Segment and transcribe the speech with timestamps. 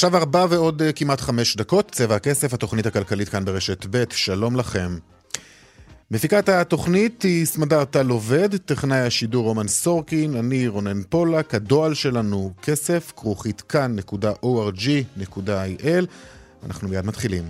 [0.00, 4.56] עכשיו ארבע ועוד אה, כמעט חמש דקות, צבע הכסף, התוכנית הכלכלית כאן ברשת ב', שלום
[4.56, 4.98] לכם.
[6.10, 12.52] מפיקת התוכנית היא סמדר טל עובד, טכנאי השידור רומן סורקין, אני רונן פולק, הדועל שלנו
[12.62, 14.06] כסף, כרוכית כאן.org.il.
[16.66, 17.44] אנחנו מיד מתחילים.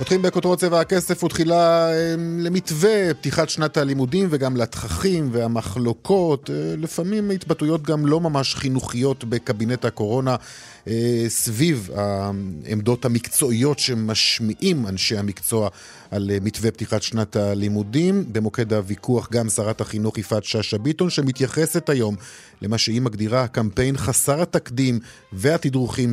[0.00, 7.30] פותחים בכותרות צבע הכסף ותחילה אמ, למתווה פתיחת שנת הלימודים וגם לתככים והמחלוקות, אה, לפעמים
[7.30, 10.36] התבטאויות גם לא ממש חינוכיות בקבינט הקורונה.
[10.90, 15.68] אה, סביב העמדות המקצועיות שמשמיעים אנשי המקצוע
[16.10, 18.24] על אה, מתווה פתיחת שנת הלימודים.
[18.32, 22.14] במוקד הוויכוח גם שרת החינוך יפעת שאשא ביטון, שמתייחסת היום
[22.62, 24.98] למה שהיא מגדירה הקמפיין חסר התקדים
[25.32, 26.12] והתדרוכים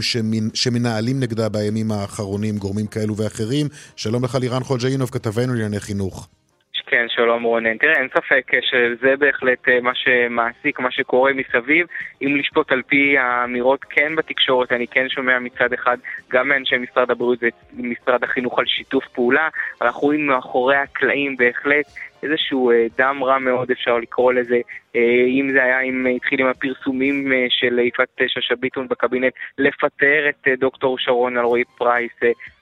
[0.53, 3.67] שמנהלים נגדה בימים האחרונים גורמים כאלו ואחרים.
[3.95, 6.27] שלום לך לירן חולג'אינוב, כתבנו לענייני חינוך.
[6.89, 7.77] כן, שלום רונן.
[7.77, 11.87] תראה, אין ספק שזה בהחלט אה, מה שמעסיק, מה שקורה מסביב.
[12.21, 15.97] אם לשפוט על פי האמירות כן בתקשורת, אני כן שומע מצד אחד
[16.31, 17.39] גם מאנשי משרד הבריאות
[17.77, 19.49] ומשרד החינוך על שיתוף פעולה.
[19.81, 21.85] אנחנו רואים מאחורי הקלעים בהחלט
[22.31, 24.59] איזשהו אה, דם רע מאוד, אפשר לקרוא לזה,
[24.95, 30.29] אה, אם זה היה, אם התחיל עם הפרסומים אה, של יפעת שאשא ביטון בקבינט, לפטר
[30.29, 32.11] את דוקטור שרון אלרועי פרייס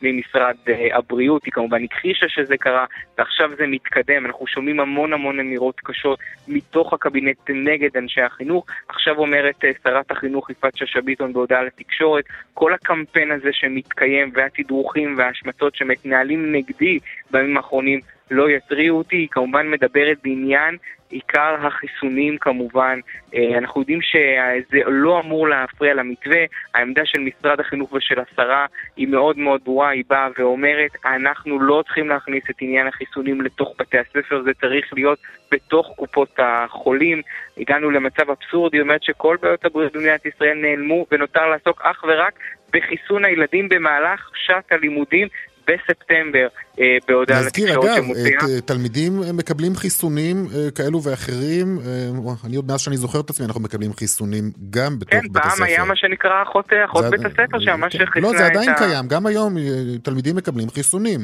[0.01, 0.55] ממשרד
[0.93, 2.85] הבריאות, היא כמובן הכחישה שזה קרה,
[3.17, 8.65] ועכשיו זה מתקדם, אנחנו שומעים המון המון אמירות קשות מתוך הקבינט נגד אנשי החינוך.
[8.87, 15.75] עכשיו אומרת שרת החינוך יפעת שאשא ביטון בהודעה לתקשורת, כל הקמפיין הזה שמתקיים והתדרוכים וההשמצות
[15.75, 16.99] שמתנהלים נגדי
[17.31, 17.99] בימים האחרונים
[18.31, 20.77] לא יתריעו אותי, היא כמובן מדברת בעניין
[21.09, 22.99] עיקר החיסונים כמובן.
[23.35, 26.39] אה, אנחנו יודעים שזה לא אמור להפריע למתווה,
[26.73, 28.65] העמדה של משרד החינוך ושל השרה
[28.97, 33.73] היא מאוד מאוד ברורה, היא באה ואומרת, אנחנו לא צריכים להכניס את עניין החיסונים לתוך
[33.79, 35.19] בתי הספר, זה צריך להיות
[35.51, 37.21] בתוך קופות החולים.
[37.57, 42.33] הגענו למצב אבסורדי, אומרת שכל בעיות הבריאות במדינת ישראל נעלמו ונותר לעסוק אך ורק
[42.73, 45.27] בחיסון הילדים במהלך שעת הלימודים
[45.67, 46.47] בספטמבר
[46.79, 47.99] אה, בהודעה לתקשורת שמוציאה.
[48.01, 53.29] נזכיר אגב, תלמידים מקבלים חיסונים אה, כאלו ואחרים, אה, אני עוד מאז שאני זוכר את
[53.29, 55.49] עצמי, אנחנו מקבלים חיסונים גם בתוך כן, בית הספר.
[55.49, 58.05] כן, פעם היה מה שנקרא אחות, אחות בית הספר, שממש כן.
[58.05, 59.55] חיסנה לא, זה עדיין קיים, גם היום
[60.03, 61.19] תלמידים מקבלים חיסונים.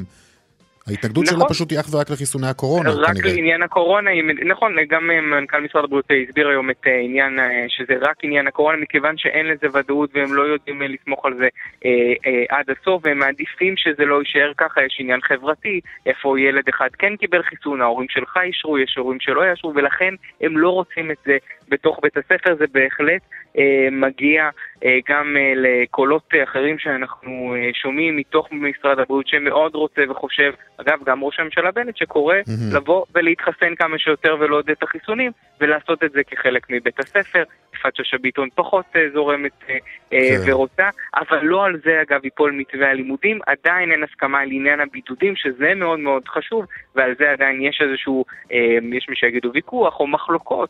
[0.87, 1.39] ההתנגדות נכון.
[1.39, 3.35] שלה פשוט היא אך ורק לחיסוני הקורונה, רק כנראה.
[3.35, 4.11] לעניין הקורונה,
[4.45, 8.47] נכון, גם אה, מנכ"ל משרד הבריאות הסביר היום את אה, עניין, אה, שזה רק עניין
[8.47, 11.47] הקורונה, מכיוון שאין לזה ודאות והם לא יודעים לסמוך על זה
[11.85, 16.63] אה, אה, עד הסוף, והם מעדיפים שזה לא יישאר ככה, יש עניין חברתי, איפה ילד
[16.69, 21.11] אחד כן קיבל חיסון, ההורים שלך אישרו, יש הורים שלא יאשרו, ולכן הם לא רוצים
[21.11, 21.37] את זה
[21.69, 23.21] בתוך בית הספר, זה בהחלט
[23.57, 24.49] אה, מגיע
[24.85, 31.03] אה, גם אה, לקולות אחרים שאנחנו אה, שומעים מתוך משרד הבריאות שמאוד רוצה וחושב, אגב,
[31.05, 32.75] גם ראש הממשלה בנט שקורא mm-hmm.
[32.75, 35.31] לבוא ולהתחסן כמה שיותר ולעודד את החיסונים
[35.61, 37.43] ולעשות את זה כחלק מבית הספר.
[37.75, 39.77] יפעת שאשא ביטון פחות זורמת כן.
[40.45, 45.35] ורוצה, אבל לא על זה אגב ייפול מתווה הלימודים, עדיין אין הסכמה על עניין הבידודים,
[45.35, 46.65] שזה מאוד מאוד חשוב,
[46.95, 48.25] ועל זה עדיין יש איזשהו,
[48.93, 50.69] יש מי שיגידו ויכוח או מחלוקות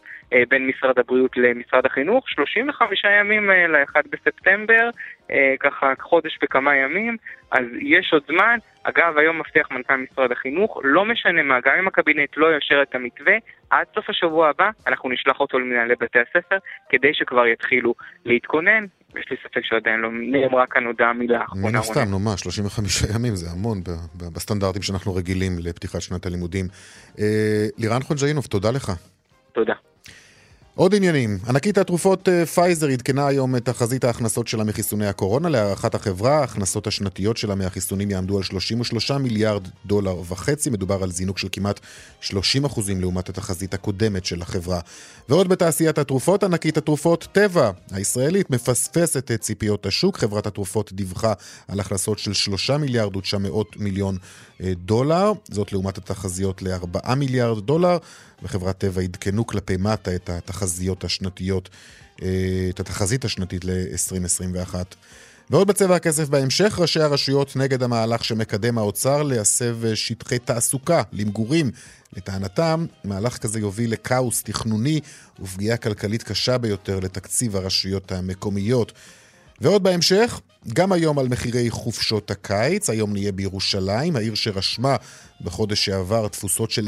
[0.49, 5.20] בין משרד הבריאות למשרד החינוך, 35 ימים ל-1 בספטמבר, אה,
[5.59, 7.17] ככה חודש וכמה ימים,
[7.51, 8.57] אז יש עוד זמן.
[8.83, 12.95] אגב, היום מבטיח מנכ"ל משרד החינוך, לא משנה מה, גם אם הקבינט לא יאשר את
[12.95, 13.33] המתווה,
[13.69, 16.57] עד סוף השבוע הבא אנחנו נשלח אותו למנהלי בתי הספר,
[16.89, 17.93] כדי שכבר יתחילו
[18.25, 18.85] להתכונן.
[19.15, 21.69] יש לי ספק שעדיין לא נאמרה כאן המילה אחרונה.
[21.69, 23.77] מן הסתם, נו מה, 35 ימים זה המון
[24.33, 26.65] בסטנדרטים שאנחנו רגילים לפתיחת שנת הלימודים.
[27.19, 28.91] אה, לירן חונג'אינוב, תודה לך.
[30.75, 35.49] עוד עניינים, ענקית התרופות אה, פייזר עדכנה היום את תחזית ההכנסות שלה מחיסוני הקורונה.
[35.49, 40.69] להערכת החברה, ההכנסות השנתיות שלה מהחיסונים יעמדו על 33 מיליארד דולר וחצי.
[40.69, 41.79] מדובר על זינוק של כמעט
[42.21, 44.79] 30 אחוזים לעומת התחזית הקודמת של החברה.
[45.29, 50.17] ועוד בתעשיית התרופות, ענקית התרופות טבע הישראלית מפספסת את ציפיות השוק.
[50.17, 51.33] חברת התרופות דיווחה
[51.67, 54.21] על הכנסות של 3 מיליארד ו-900 מיליון אה,
[54.85, 55.31] דולר.
[55.51, 57.97] זאת לעומת התחזיות ל-4 מיליארד דולר.
[58.43, 61.69] וחברת טבע עדכנו כלפי מטה את התחזיות השנתיות,
[62.21, 64.75] אה, את התחזית השנתית ל-2021.
[65.49, 71.71] ועוד בצבע הכסף בהמשך, ראשי הרשויות נגד המהלך שמקדם האוצר להסב שטחי תעסוקה למגורים.
[72.17, 74.99] לטענתם, מהלך כזה יוביל לכאוס תכנוני
[75.39, 78.91] ופגיעה כלכלית קשה ביותר לתקציב הרשויות המקומיות.
[79.61, 80.41] ועוד בהמשך,
[80.73, 84.95] גם היום על מחירי חופשות הקיץ, היום נהיה בירושלים, העיר שרשמה
[85.41, 86.87] בחודש שעבר תפוסות של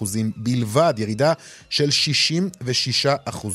[0.00, 0.04] 25%
[0.36, 1.32] בלבד, ירידה
[1.70, 1.88] של
[3.34, 3.46] 66%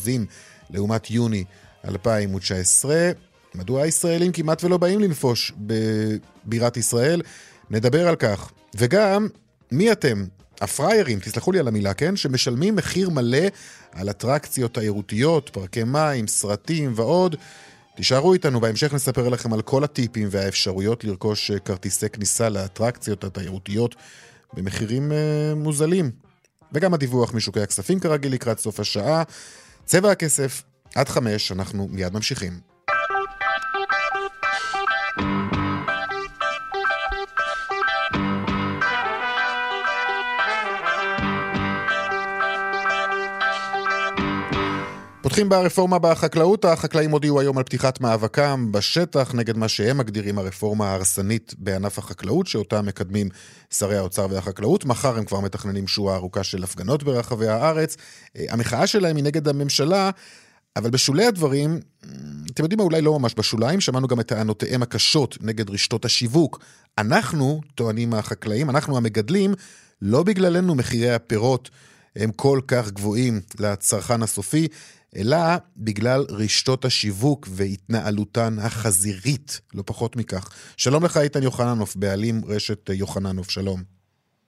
[0.70, 1.44] לעומת יוני
[1.86, 3.12] 2019.
[3.56, 7.22] מדוע הישראלים כמעט ולא באים לנפוש בבירת ישראל?
[7.70, 8.52] נדבר על כך.
[8.76, 9.28] וגם,
[9.72, 10.26] מי אתם?
[10.62, 12.16] הפראיירים, תסלחו לי על המילה, כן?
[12.16, 13.48] שמשלמים מחיר מלא
[13.92, 17.36] על אטרקציות תיירותיות, פארקי מים, סרטים ועוד.
[18.00, 23.96] תישארו איתנו, בהמשך נספר לכם על כל הטיפים והאפשרויות לרכוש אה, כרטיסי כניסה לאטרקציות התיירותיות
[24.54, 26.12] במחירים uh, מוזלים.
[26.74, 29.24] וגם הדיווח משוקי הכספים כרגיל לקראת סוף השעה.
[29.86, 30.64] צבע הכסף,
[30.96, 32.60] עד חמש, אנחנו מיד ממשיכים.
[45.40, 50.90] פותחים ברפורמה בחקלאות, החקלאים הודיעו היום על פתיחת מאבקם בשטח נגד מה שהם מגדירים הרפורמה
[50.90, 53.30] ההרסנית בענף החקלאות, שאותה מקדמים
[53.70, 54.86] שרי האוצר והחקלאות.
[54.86, 57.98] מחר הם כבר מתכננים שורה ארוכה של הפגנות ברחבי הארץ.
[58.38, 60.10] אה, המחאה שלהם היא נגד הממשלה,
[60.76, 61.80] אבל בשולי הדברים,
[62.52, 66.60] אתם יודעים מה, אולי לא ממש בשוליים, שמענו גם את טענותיהם הקשות נגד רשתות השיווק.
[66.98, 69.54] אנחנו, טוענים החקלאים, אנחנו המגדלים,
[70.02, 71.70] לא בגללנו מחירי הפירות
[72.16, 74.68] הם כל כך גבוהים לצרכן הסופי,
[75.18, 75.38] אלא
[75.78, 80.50] בגלל רשתות השיווק והתנהלותן החזירית, לא פחות מכך.
[80.78, 83.80] שלום לך, איתן יוחננוף, בעלים רשת יוחננוף, שלום.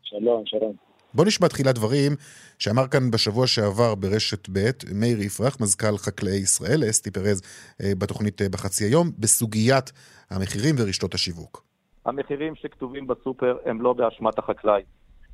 [0.04, 0.74] שלום, שלום.
[1.14, 2.12] בוא נשמע תחילת דברים
[2.60, 7.42] שאמר כאן בשבוע שעבר ברשת ב', מאיר יפרח, מזכ"ל חקלאי ישראל, אסתי פרז
[7.84, 9.92] אה, בתוכנית אה, בחצי היום, בסוגיית
[10.30, 11.64] המחירים ורשתות השיווק.
[12.06, 14.82] המחירים שכתובים בסופר הם לא באשמת החקלאי.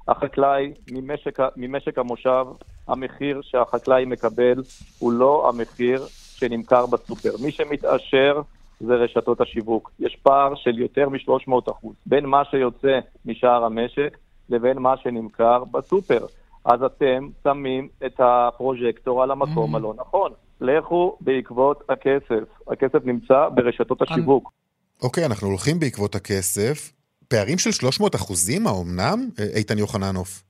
[0.07, 2.45] החקלאי, ממשק, ממשק המושב,
[2.87, 4.63] המחיר שהחקלאי מקבל
[4.99, 7.31] הוא לא המחיר שנמכר בסופר.
[7.43, 8.41] מי שמתעשר
[8.79, 9.91] זה רשתות השיווק.
[9.99, 14.17] יש פער של יותר מ-300% בין מה שיוצא משער המשק
[14.49, 16.25] לבין מה שנמכר בסופר.
[16.65, 19.77] אז אתם שמים את הפרוז'קטור על המקום mm-hmm.
[19.77, 20.31] הלא נכון.
[20.61, 22.43] לכו בעקבות הכסף.
[22.67, 24.51] הכסף נמצא ברשתות השיווק.
[25.01, 26.91] אוקיי, okay, אנחנו הולכים בעקבות הכסף.
[27.27, 29.29] פערים של 300 אחוזים, האומנם?
[29.55, 30.46] איתן יוחננוף.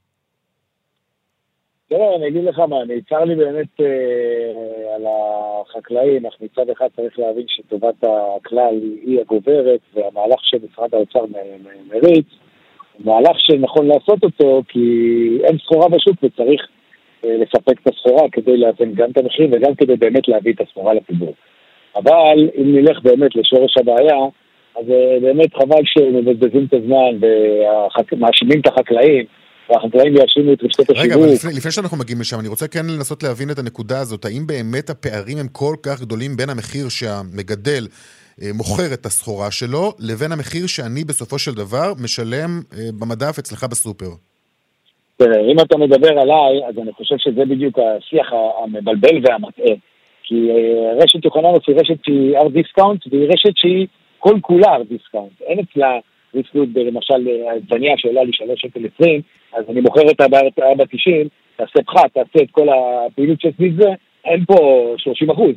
[1.90, 6.88] תראה, אני אגיד לך מה, אני צר לי באמת אה, על החקלאים, אך מצד אחד
[6.96, 8.76] צריך להבין שטובת הכלל
[9.06, 11.26] היא הגוברת, והמהלך שמשרד האוצר
[11.90, 12.26] מריץ,
[12.94, 14.88] הוא מהלך שנכון לעשות אותו, כי
[15.44, 16.68] אין סחורה בשוק וצריך
[17.26, 20.94] אה, לספק את הסחורה כדי לאזן גם את המחיר וגם כדי באמת להביא את הסחורה
[20.94, 21.34] לציבור.
[21.96, 24.18] אבל אם נלך באמת לשורש הבעיה,
[24.76, 27.28] אז אה, באמת חבל שמבזבזים את הזמן
[28.12, 29.26] ומאשימים את החקלאים.
[29.70, 31.06] והחקלאים יאשימו את רשתות השיווק.
[31.06, 34.26] רגע, אבל לפני, לפני שאנחנו מגיעים לשם, אני רוצה כן לנסות להבין את הנקודה הזאת.
[34.26, 37.88] האם באמת הפערים הם כל כך גדולים בין המחיר שהמגדל
[38.42, 43.64] אה, מוכר את הסחורה שלו, לבין המחיר שאני בסופו של דבר משלם אה, במדף אצלך
[43.64, 44.12] בסופר?
[45.18, 48.28] תראה, אם אתה מדבר עליי, אז אני חושב שזה בדיוק השיח
[48.64, 49.76] המבלבל והמטעה.
[50.24, 50.36] כי
[51.04, 53.88] רשת יוחננוף היא רשת שהיא הארד דיסקאונט, והיא רשת שהיא
[54.20, 55.42] כל כולה דיסקאונט.
[55.42, 56.00] אין אצלה
[56.36, 59.22] רזקות, למשל עגבניה שעולה לי 3 שקל 20,
[59.54, 61.28] אז אני מוכר אותה ב-4.90,
[61.58, 63.90] תעשה פחת, תעשה את כל הפעילות שסביב זה,
[64.26, 65.56] אין פה 30 אחוז.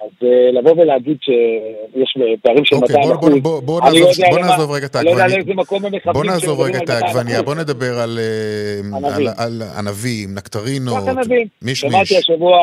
[0.00, 5.16] אז אה, לבוא ולהגיד שיש פערים של 200 אוקיי, אחוז, בוא נעזוב רגע את העגבניה.
[5.16, 6.22] לא יודע לאיזה מקום הם מכוונים.
[6.22, 11.04] בוא נעזוב רגע את העגבניה, בוא נדבר על אה, ענבים, נקטרינות,
[11.62, 11.92] מישמיש.
[11.92, 12.56] שמעתי השבוע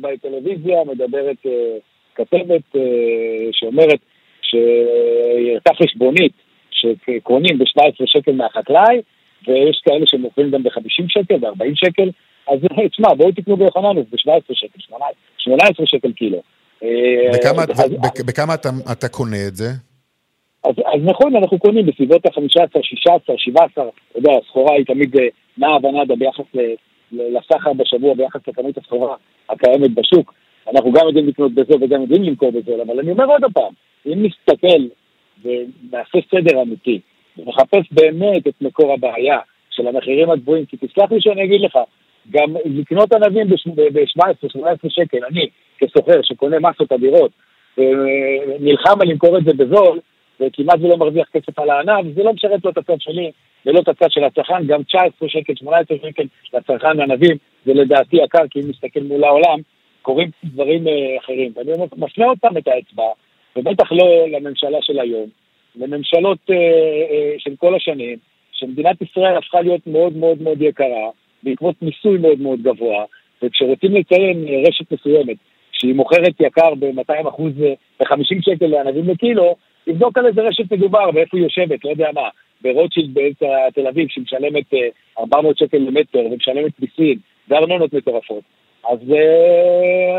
[0.00, 1.52] בטלוויזיה מדברת אה,
[2.14, 2.76] כתבת
[3.52, 3.98] שאומרת
[4.42, 6.32] שהייתה חשבונית
[6.70, 9.00] שקונים ב-17 שקל מהחקלאי,
[9.48, 12.10] ויש כאלה שמוכרים גם ב-50 שקל, ב-40 שקל,
[12.48, 12.58] אז
[12.90, 14.78] תשמע, בואו תקנו ביוחננוף ב-17 שקל,
[15.38, 16.42] 18 שקל קילו.
[17.34, 17.94] בכמה, אז,
[18.26, 18.54] בכמה
[18.92, 19.68] אתה, קונה את זה?
[20.64, 25.16] אז, אז נכון, אנחנו קונים בסביבות ה-15, 16, 17, אתה יודע, הסחורה היא תמיד
[25.58, 26.44] נעה ונדה ביחס
[27.12, 29.16] לסחר בשבוע, ביחס לכמות הסחורה
[29.50, 30.34] הקיימת בשוק.
[30.74, 33.72] אנחנו גם יודעים לקנות בזה וגם יודעים למכור בזה, אבל אני אומר עוד פעם,
[34.06, 34.82] אם נסתכל
[35.44, 37.00] ונעשה סדר אמיתי,
[37.38, 39.38] ונחפש באמת את מקור הבעיה
[39.70, 41.78] של המחירים הגבוהים, כי תסלח לי שאני אגיד לך,
[42.30, 47.30] גם לקנות ענבים ב-17-18 שקל, אני כסוחר שקונה מסות אדירות,
[47.78, 50.00] ונלחם על למכור את זה בזול,
[50.40, 53.30] וכמעט ולא מרוויח כסף על הענב, זה לא משרת לו את הצד שלי
[53.66, 56.22] ולא את הצד של הצרכן, גם 19 שקל, 18 שקל
[56.54, 59.58] לצרכן לענבים, זה לדעתי יקר, כי אם נסתכל מול העולם,
[60.02, 61.52] קורים דברים אה, אחרים.
[61.56, 63.04] ואני מפנה עוד פעם את האצבע,
[63.56, 65.26] ובטח לא לממשלה של היום,
[65.76, 66.56] לממשלות אה,
[67.10, 68.18] אה, של כל השנים,
[68.52, 71.10] שמדינת ישראל הפכה להיות מאוד מאוד מאוד יקרה,
[71.42, 73.04] בעקבות מיסוי מאוד מאוד גבוה,
[73.42, 75.36] וכשרוצים לציין אה, רשת מסוימת,
[75.72, 79.56] שהיא מוכרת יקר ב-200 אחוז, אה, ב-50 שקל לענבים לקילו,
[79.86, 82.28] לבדוק על איזה רשת מדובר ואיפה היא יושבת, לא יודע מה,
[82.62, 84.64] ברוטשילד באמצע תל אביב, שמשלמת
[85.18, 87.18] 400 שקל למטר ומשלמת מיסים
[87.48, 88.42] וארנונות מטורפות.
[88.90, 88.98] אז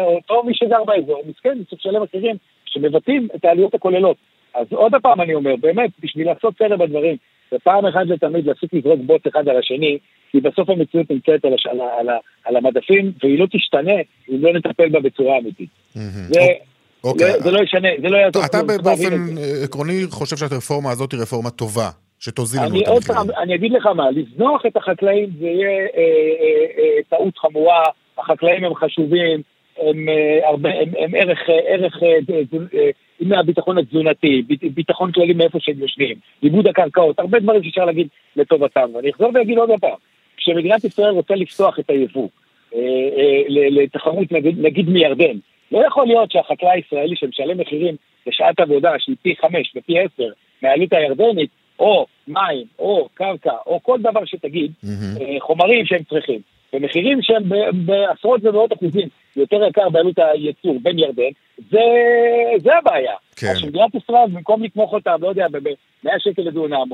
[0.05, 2.35] אותו מי שגר באזור, מסכן, צריך לשלם מחירים
[2.65, 4.17] שמבטאים את העלויות הכוללות.
[4.55, 7.15] אז עוד פעם אני אומר, באמת, בשביל לעשות סדר בדברים,
[7.53, 9.97] ופעם אחת לתמיד להפסיק לזרוק בוט אחד על השני,
[10.31, 11.65] כי בסוף המציאות נמצאת על, הש...
[11.65, 12.07] על, על,
[12.45, 15.69] על המדפים, והיא לא תשתנה אם לא נטפל בה בצורה אמיתית.
[15.93, 16.39] זה...
[17.03, 17.31] אוקיי.
[17.31, 18.45] לא, זה לא ישנה, זה לא יעזור.
[18.45, 21.89] אתה באופן עקרוני חושב שהרפורמה הזאת היא רפורמה טובה,
[22.19, 23.31] שתוזיל לנו את המחירים.
[23.37, 27.83] אני אגיד לך מה, לזנוח את החקלאים זה יהיה אה, אה, אה, טעות חמורה,
[28.17, 29.41] החקלאים הם חשובים,
[29.77, 31.39] הם, אה, הרבה, הם, הם ערך,
[33.21, 34.41] אה, אה, מהביטחון התזונתי,
[34.73, 38.89] ביטחון כללי מאיפה שהם יושבים, עיבוד הקרקעות, הרבה דברים שאפשר להגיד לטובתם.
[38.93, 39.97] ואני אחזור ואגיד עוד פעם,
[40.37, 42.27] כשמדינת ישראל רוצה לפתוח את היבוא
[42.75, 45.37] אה, אה, לתחרות נגיד, נגיד מירדן,
[45.71, 47.95] לא יכול להיות שהחקלאי הישראלי שמשלם מחירים
[48.27, 50.29] לשעת עבודה שהיא פי חמש ופי עשר
[50.61, 55.39] מהעלות הירדנית, או מים, או קרקע, או כל דבר שתגיד, mm-hmm.
[55.39, 56.39] חומרים שהם צריכים,
[56.73, 57.43] במחירים שהם
[57.85, 61.31] בעשרות ומאות אחוזים יותר יקר בעלות הייצור בין ירדן,
[61.71, 61.79] זה,
[62.63, 63.13] זה הבעיה.
[63.35, 63.47] כן.
[63.47, 66.89] אז שמדינת ישראל, במקום לתמוך אותם, לא יודע, ב-100 שקל לדונם,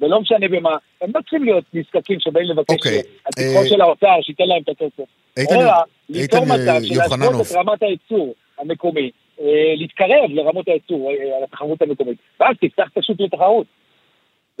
[0.00, 2.98] ולא משנה במה, הם לא צריכים להיות נזקקים שבאים לבקש אוקיי.
[3.26, 3.68] התקחו אה...
[3.68, 5.08] של האוצר, שייתן להם את הכסף.
[5.36, 5.72] איתן, אלא
[6.08, 9.10] ליצור מצב של להשוות את רמת הייצור המקומי,
[9.40, 13.66] אה, להתקרב לרמות הייצור, אה, על התחרות המקומית, ואז תפתח השוק לתחרות.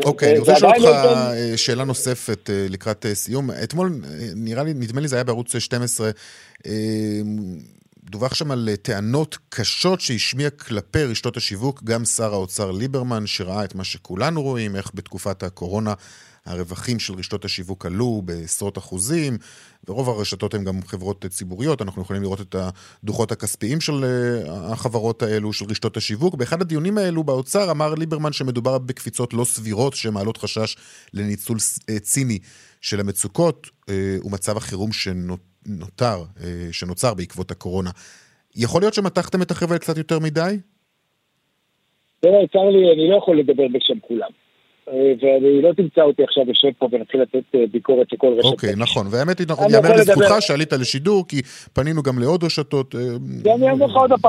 [0.04, 3.50] אוקיי, אני רוצה לשאול אותך לא שאלה נוספת אה, לקראת אה, סיום.
[3.50, 6.10] אתמול, אה, נראה לי, נדמה לי זה היה בערוץ 12,
[8.10, 13.74] דווח שם על טענות קשות שהשמיע כלפי רשתות השיווק גם שר האוצר ליברמן, שראה את
[13.74, 15.94] מה שכולנו רואים, איך בתקופת הקורונה
[16.46, 19.38] הרווחים של רשתות השיווק עלו בעשרות אחוזים,
[19.88, 25.22] ורוב הרשתות הן גם חברות ציבוריות, אנחנו יכולים לראות את הדוחות הכספיים של אה, החברות
[25.22, 26.34] האלו, של רשתות השיווק.
[26.34, 30.76] באחד הדיונים האלו באוצר אמר ליברמן שמדובר בקפיצות לא סבירות שמעלות חשש
[31.14, 31.56] לניצול
[31.90, 32.38] אה, ציני
[32.80, 36.22] של המצוקות אה, ומצב החירום שנותר,
[36.72, 37.90] שנוצר בעקבות הקורונה.
[38.56, 40.56] יכול להיות שמתחתם את החבל קצת יותר מדי?
[42.20, 44.30] תראה, צר לי, אני לא יכול לדבר בשם כולם.
[44.88, 48.44] ואני לא תמצא אותי עכשיו יושב פה ונתחיל לתת אה, ביקורת לכל רשת.
[48.44, 49.06] אוקיי, נכון.
[49.10, 52.94] והאמת היא, נכון, יאמר לזכותך שעלית לשידור, כי פנינו גם לעוד רשתות.
[52.94, 53.00] אה.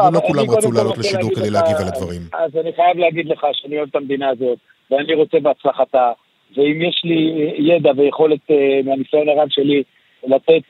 [0.09, 2.21] ולא כולם רצו לעלות לשידור כדי להגיב על הדברים.
[2.33, 4.57] אז אני חייב להגיד לך שאני אוהב את המדינה הזאת,
[4.91, 6.11] ואני רוצה בהצלחתה,
[6.57, 9.83] ואם יש לי ידע ויכולת אה, מהניסיון הרב שלי
[10.27, 10.63] לתת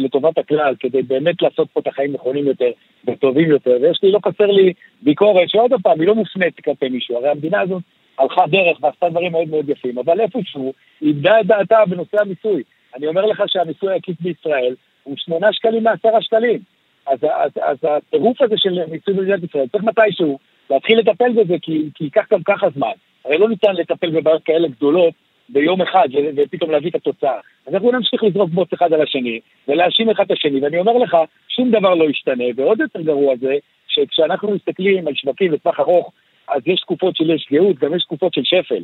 [0.00, 2.70] לטובת הכלל, כדי באמת לעשות פה את החיים נכונים יותר
[3.06, 7.16] וטובים יותר, ויש לי, לא חסר לי ביקורת, שעוד פעם, היא לא מופנית כלפי מישהו,
[7.16, 7.82] הרי המדינה הזאת
[8.18, 12.62] הלכה דרך ועשתה דברים מאוד מאוד יפים, אבל איפשהו היא איבדה את דעתה בנושא המיסוי.
[12.96, 16.60] אני אומר לך שהמיסוי העקיף בישראל הוא שמונה שקלים מעשרה שקלים.
[17.06, 20.38] אז, אז, אז הטירוף הזה של מיסוי במדינת ישראל צריך מתישהו
[20.70, 22.92] להתחיל לטפל בזה, כי, כי ייקח גם ככה זמן.
[23.24, 25.14] הרי לא ניתן לטפל בבעיות כאלה גדולות
[25.48, 27.38] ביום אחד ופתאום להביא את התוצאה.
[27.66, 31.16] אז אנחנו נמשיך לזרוק בוץ אחד על השני ולהאשים אחד את השני, ואני אומר לך,
[31.48, 33.54] שום דבר לא ישתנה, ועוד יותר גרוע זה,
[33.88, 36.12] שכשאנחנו מסתכלים על שווקים לטווח ארוך,
[36.48, 38.82] אז יש תקופות של יש גאות, גם יש תקופות של שפל.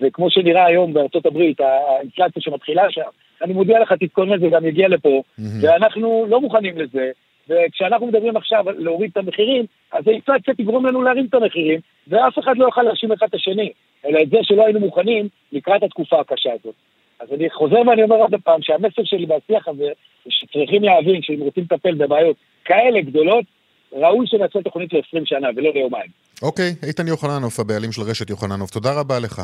[0.00, 3.10] וכמו שנראה היום בארצות הברית, האינפלציה שמתחילה שם,
[3.42, 5.42] אני מודיע לך, תתכונן, זה גם יגיע לפה, mm-hmm.
[5.62, 7.10] ואנחנו לא מוכנים לזה.
[7.48, 12.38] וכשאנחנו מדברים עכשיו על להוריד את המחירים, אז האינפלציה תגרום לנו להרים את המחירים, ואף
[12.38, 13.70] אחד לא יוכל להאשים אחד את השני,
[14.06, 16.74] אלא את זה שלא היינו מוכנים לקראת התקופה הקשה הזאת.
[17.20, 19.88] אז אני חוזר ואני אומר עוד פעם, שהמסר שלי בשיח הזה,
[20.28, 23.44] שצריכים להבין שאם רוצים לטפל בבעיות כאלה גדולות,
[23.92, 26.10] ראוי שנעשה תוכנית ל-20 שנה ולא ליומיים.
[26.42, 29.42] אוקיי, איתן יוחננוף, הבעלים של רשת יוחננוף, תודה רבה לך.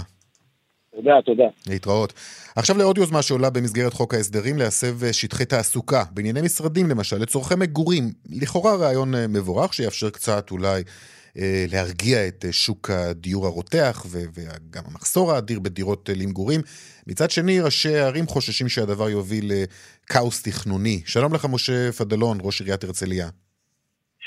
[0.97, 1.45] תודה, תודה.
[1.67, 2.13] להתראות.
[2.57, 8.13] עכשיו לעוד יוזמה שעולה במסגרת חוק ההסדרים להסב שטחי תעסוקה בענייני משרדים למשל, לצורכי מגורים.
[8.31, 10.83] לכאורה רעיון אה, מבורך שיאפשר קצת אולי
[11.39, 16.61] אה, להרגיע את אה, שוק הדיור הרותח וגם המחסור האדיר בדירות למגורים.
[17.07, 21.01] מצד שני, ראשי הערים חוששים שהדבר יוביל לכאוס תכנוני.
[21.05, 23.29] שלום לך משה פדלון, ראש עיריית הרצליה.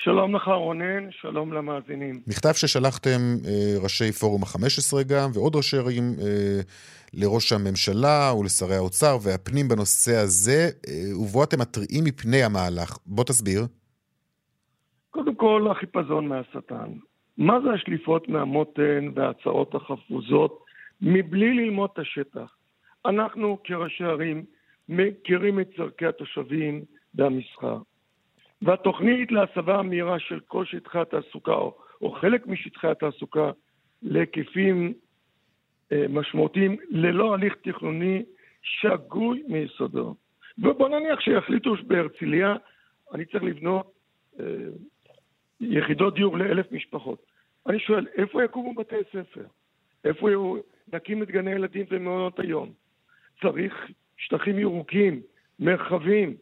[0.04, 2.16] שלום לך רונן, שלום למאזינים.
[2.28, 6.60] מכתב ששלחתם אה, ראשי פורום ה-15 גם, ועוד ראשי ערים אה,
[7.14, 12.98] לראש הממשלה ולשרי האוצר והפנים בנושא הזה, אה, ובו אתם מתריעים מפני המהלך.
[13.06, 13.62] בוא תסביר.
[15.12, 16.90] קודם כל, החיפזון מהשטן.
[17.38, 20.64] מה זה השליפות מהמותן וההצעות החפוזות
[21.02, 22.56] מבלי ללמוד את השטח?
[23.06, 24.46] אנחנו כראשי ערים
[24.90, 26.86] מכירים את צורכי התושבים
[27.16, 27.78] והמסחר.
[28.62, 33.52] והתוכנית להסבה מהירה של כל שטחי התעסוקה, או, או חלק משטחי התעסוקה,
[34.02, 34.94] להיקפים
[35.92, 38.24] אה, משמעותיים ללא הליך תכנוני
[38.62, 40.16] שגוי מיסודו.
[40.58, 42.56] ובוא נניח שיחליטו בהרצליה,
[43.14, 43.92] אני צריך לבנות
[44.40, 44.46] אה,
[45.60, 47.26] יחידות דיור לאלף משפחות.
[47.68, 49.46] אני שואל, איפה יקומו בתי ספר?
[50.04, 50.30] איפה
[50.94, 52.72] נקים את גני ילדים ומעונות היום?
[53.42, 53.74] צריך
[54.18, 55.22] שטחים ירוקים,
[55.60, 56.36] מרחבים,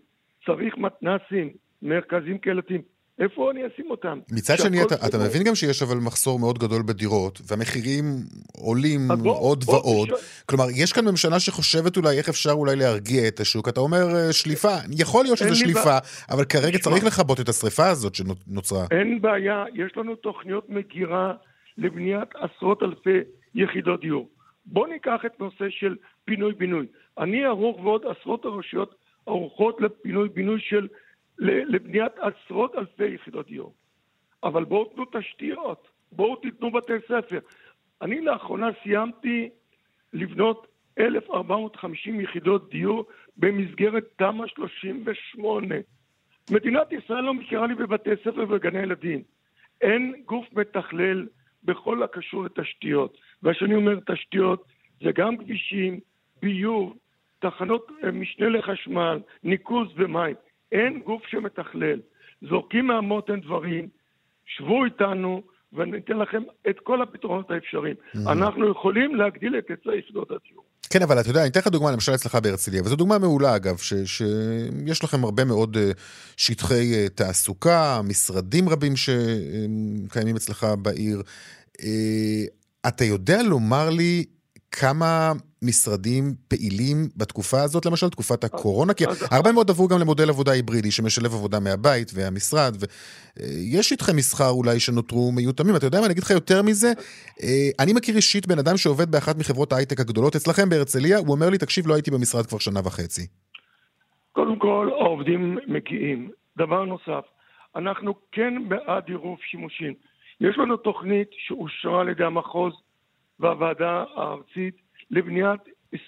[0.45, 2.81] צריך מתנסים, מרכזים קהילתיים.
[3.19, 4.19] איפה אני אשים אותם?
[4.31, 8.03] מצד שני, אתה, אתה מבין גם שיש אבל מחסור מאוד גדול בדירות, והמחירים
[8.57, 10.09] עולים בוא, עוד בוא, ועוד.
[10.09, 13.69] בוא, כלומר, יש כאן ממשלה שחושבת אולי איך אפשר אולי להרגיע את השוק.
[13.69, 15.99] אתה אומר אה, שליפה, יכול להיות שזה שליפה, בע...
[16.31, 16.83] אבל כרגע שמה.
[16.83, 18.85] צריך לכבות את השריפה הזאת שנוצרה.
[18.91, 21.33] אין בעיה, יש לנו תוכניות מגירה
[21.77, 23.19] לבניית עשרות אלפי
[23.55, 24.29] יחידות דיור.
[24.65, 26.85] בואו ניקח את נושא של פינוי-בינוי.
[27.17, 30.87] אני ערוך ועוד עשרות הרשויות ערוכות לפינוי-בינוי של
[31.39, 33.73] לבניית עשרות אלפי יחידות דיור.
[34.43, 37.39] אבל בואו תנו תשתיות, בואו תיתנו בתי ספר.
[38.01, 39.49] אני לאחרונה סיימתי
[40.13, 40.67] לבנות
[40.99, 43.05] 1,450 יחידות דיור
[43.37, 45.75] במסגרת תמ"א 38.
[46.51, 49.21] מדינת ישראל לא מכירה לי בבתי ספר ובגני ילדים.
[49.81, 51.27] אין גוף מתכלל
[51.63, 53.17] בכל הקשור לתשתיות.
[53.43, 54.65] וכשאני אומר תשתיות,
[55.03, 55.99] זה גם כבישים,
[56.41, 56.97] ביוב,
[57.39, 60.35] תחנות אה, משנה לחשמל, ניקוז ומים.
[60.73, 61.99] אין גוף שמתכלל.
[62.49, 63.87] זורקים מהמותן דברים,
[64.45, 65.41] שבו איתנו
[65.73, 67.95] וניתן לכם את כל הפתרונות האפשריים.
[67.95, 68.31] Mm-hmm.
[68.31, 70.63] אנחנו יכולים להגדיל את היצע יחידות הדיור.
[70.89, 73.77] כן, אבל אתה יודע, אני אתן לך דוגמה, למשל אצלך בהרצליה, וזו דוגמה מעולה אגב,
[73.77, 75.91] ש, שיש לכם הרבה מאוד אה,
[76.37, 81.21] שטחי אה, תעסוקה, משרדים רבים שקיימים אצלך בעיר.
[81.81, 82.43] אה,
[82.87, 84.25] אתה יודע לומר לי
[84.71, 85.31] כמה
[85.63, 88.93] משרדים פעילים בתקופה הזאת, למשל, תקופת הקורונה?
[88.93, 94.49] כי הרבה מאוד עברו גם למודל עבודה היברידי, שמשלב עבודה מהבית והמשרד, ויש שטחי מסחר
[94.49, 95.75] אולי שנותרו מיותמים.
[95.75, 96.91] אתה יודע מה, אני אגיד לך יותר מזה,
[97.43, 101.49] אה, אני מכיר אישית בן אדם שעובד באחת מחברות ההייטק הגדולות אצלכם בהרצליה, הוא אומר
[101.49, 103.27] לי, תקשיב, לא הייתי במשרד כבר שנה וחצי.
[104.31, 106.31] קודם כל, העובדים מגיעים.
[106.57, 107.23] דבר נוסף,
[107.75, 109.93] אנחנו כן בעד עירוב שימושים.
[110.41, 112.73] יש לנו תוכנית שאושרה על ידי המחוז
[113.39, 114.75] והוועדה הארצית
[115.13, 115.61] לבניית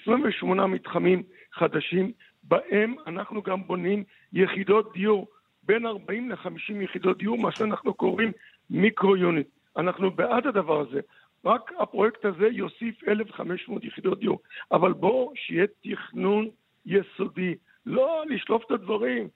[0.03, 2.11] 28 מתחמים חדשים,
[2.43, 5.27] בהם אנחנו גם בונים יחידות דיור,
[5.63, 8.31] בין 40 ל-50 יחידות דיור, מה שאנחנו קוראים
[8.69, 9.47] מיקרו-יוניט.
[9.77, 10.99] אנחנו בעד הדבר הזה.
[11.45, 14.39] רק הפרויקט הזה יוסיף 1,500 יחידות דיור.
[14.71, 16.49] אבל בואו שיהיה תכנון
[16.85, 19.27] יסודי, לא לשלוף את הדברים.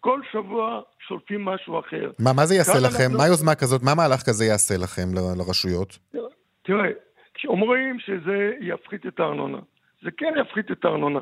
[0.00, 2.10] כל שבוע שולפים משהו אחר.
[2.18, 3.02] מה, מה זה יעשה לכם?
[3.02, 3.18] אנחנו...
[3.18, 5.98] מה יוזמה כזאת, מה מהלך כזה יעשה לכם, ל- לרשויות?
[6.62, 6.88] תראה,
[7.34, 9.58] כשאומרים שזה יפחית את הארנונה,
[10.02, 11.20] זה כן יפחית את הארנונה.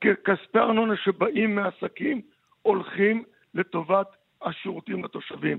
[0.00, 2.22] כספי הארנונה שבאים מעסקים
[2.62, 4.06] הולכים לטובת
[4.42, 5.58] השירותים לתושבים.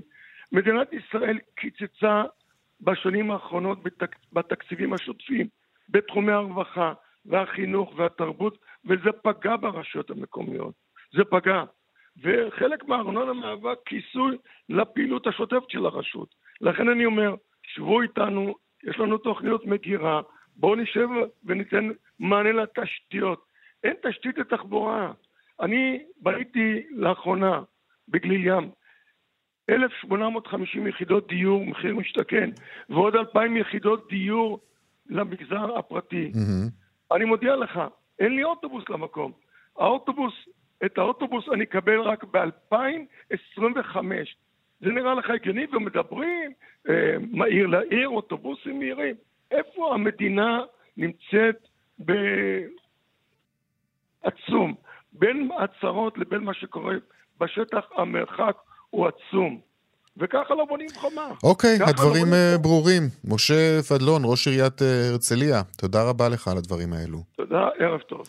[0.52, 2.22] מדינת ישראל קיצצה
[2.80, 4.16] בשנים האחרונות בתק...
[4.32, 5.46] בתקציבים השוטפים,
[5.88, 6.92] בתחומי הרווחה
[7.26, 10.74] והחינוך והתרבות, וזה פגע ברשויות המקומיות.
[11.12, 11.64] זה פגע.
[12.22, 14.36] וחלק מהארנונה מהווה כיסוי
[14.68, 16.34] לפעילות השוטפת של הרשות.
[16.60, 20.20] לכן אני אומר, שבו איתנו, יש לנו תוכניות מגירה,
[20.56, 21.08] בואו נשב
[21.44, 23.46] וניתן מענה לתשתיות.
[23.84, 25.12] אין תשתית לתחבורה.
[25.60, 27.60] אני בניתי לאחרונה
[28.08, 28.70] בגליל ים
[29.70, 32.50] 1,850 יחידות דיור, מחיר משתכן,
[32.88, 34.60] ועוד 2,000 יחידות דיור
[35.08, 36.32] למגזר הפרטי.
[36.34, 37.14] Mm-hmm.
[37.16, 37.80] אני מודיע לך,
[38.18, 39.32] אין לי אוטובוס למקום.
[39.78, 40.34] האוטובוס,
[40.84, 43.96] את האוטובוס אני אקבל רק ב-2025.
[44.80, 46.52] זה נראה לך הגיוני, ומדברים
[46.88, 49.14] אה, מהיר לעיר, אוטובוסים מהירים.
[49.50, 50.60] איפה המדינה
[50.96, 51.68] נמצאת
[54.24, 54.74] בעצום?
[55.12, 56.94] בין הצהרות לבין מה שקורה
[57.40, 58.56] בשטח, המרחק
[58.90, 59.60] הוא עצום.
[60.16, 61.28] וככה לא בונים חומה.
[61.42, 63.02] אוקיי, לא הדברים לא ברורים.
[63.24, 67.18] משה פדלון, ראש עיריית אה, הרצליה, תודה רבה לך על הדברים האלו.
[67.36, 68.26] תודה, ערב טוב.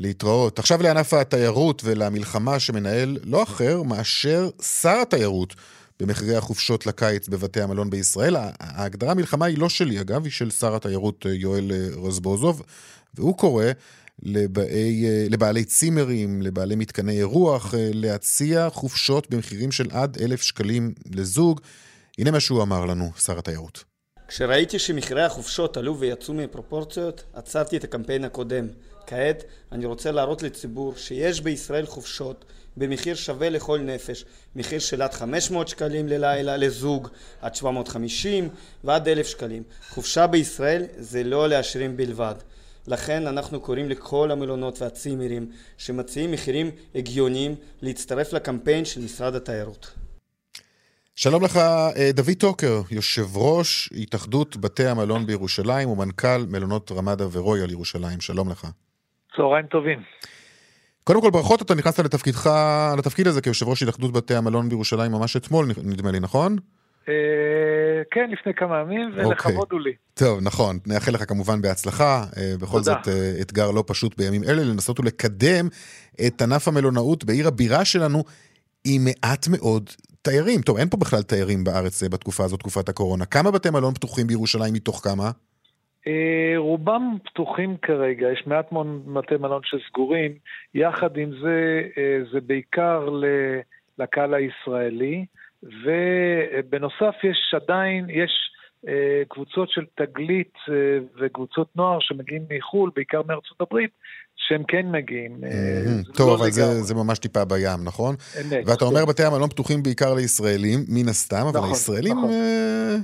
[0.00, 0.58] להתראות.
[0.58, 5.54] עכשיו לענף התיירות ולמלחמה שמנהל לא אחר מאשר שר התיירות
[6.00, 8.36] במחירי החופשות לקיץ בבתי המלון בישראל.
[8.60, 12.62] ההגדרה מלחמה היא לא שלי אגב, היא של שר התיירות אה, יואל אה, רזבוזוב,
[13.14, 13.64] והוא קורא
[14.22, 21.60] לבעלי, אה, לבעלי צימרים, לבעלי מתקני אירוח, להציע חופשות במחירים של עד אלף שקלים לזוג.
[22.18, 23.84] הנה מה שהוא אמר לנו, שר התיירות.
[24.28, 28.66] כשראיתי שמחירי החופשות עלו ויצאו מפרופורציות, עצרתי את הקמפיין הקודם.
[29.06, 32.44] כעת אני רוצה להראות לציבור שיש בישראל חופשות
[32.76, 34.24] במחיר שווה לכל נפש,
[34.56, 37.08] מחיר של עד 500 שקלים ללילה לזוג,
[37.40, 38.48] עד 750
[38.84, 39.62] ועד 1,000 שקלים.
[39.88, 42.34] חופשה בישראל זה לא לעשירים בלבד.
[42.86, 49.90] לכן אנחנו קוראים לכל המלונות והצימרים שמציעים מחירים הגיוניים להצטרף לקמפיין של משרד התיירות.
[51.16, 57.70] שלום לך, אה, דוד טוקר, יושב ראש התאחדות בתי המלון בירושלים ומנכ"ל מלונות רמדה ורויאל
[57.70, 58.20] ירושלים.
[58.20, 58.66] שלום לך.
[59.36, 60.02] צהריים טובים.
[61.04, 62.50] קודם כל ברכות, אתה נכנסת לתפקידך,
[62.98, 66.56] לתפקיד הזה כיושב ראש התאחדות בתי המלון בירושלים ממש אתמול, נדמה לי, נכון?
[67.08, 69.66] אה, כן, לפני כמה ימים, ולכבוד אוקיי.
[69.70, 69.92] הוא לי.
[70.14, 70.78] טוב, נכון.
[70.86, 72.24] נאחל לך כמובן בהצלחה.
[72.36, 72.82] אה, בכל.
[72.82, 75.68] זאת, אה, אתגר לא פשוט בימים אלה, לנסות ולקדם
[76.26, 78.24] את ענף המלונאות בעיר הבירה שלנו
[78.84, 79.90] עם מעט מאוד
[80.22, 80.62] תיירים.
[80.62, 83.24] טוב, אין פה בכלל תיירים בארץ בתקופה הזאת, תקופת הקורונה.
[83.24, 85.30] כמה בתי מלון פתוחים בירושלים מתוך כמה?
[86.06, 90.32] אה, רובם פתוחים כרגע, יש מעט מאוד בתי מלון שסגורים.
[90.74, 93.08] יחד עם זה, אה, זה בעיקר
[93.98, 95.26] לקהל הישראלי,
[95.62, 98.50] ובנוסף יש עדיין, יש
[98.88, 100.54] אה, קבוצות של תגלית
[101.20, 103.90] וקבוצות נוער שמגיעים מחו"ל, בעיקר מארצות הברית,
[104.48, 105.38] שהם כן מגיעים.
[105.44, 106.50] אה, טוב, לא אבל
[106.82, 108.14] זה- ממש טיפה בים, נכון?
[108.40, 108.62] אמת.
[108.66, 112.30] ואתה אומר בתי המלון פתוחים בעיקר לישראלים, מן הסתם, אבל נכון, הישראלים נכון.
[112.30, 112.96] אה,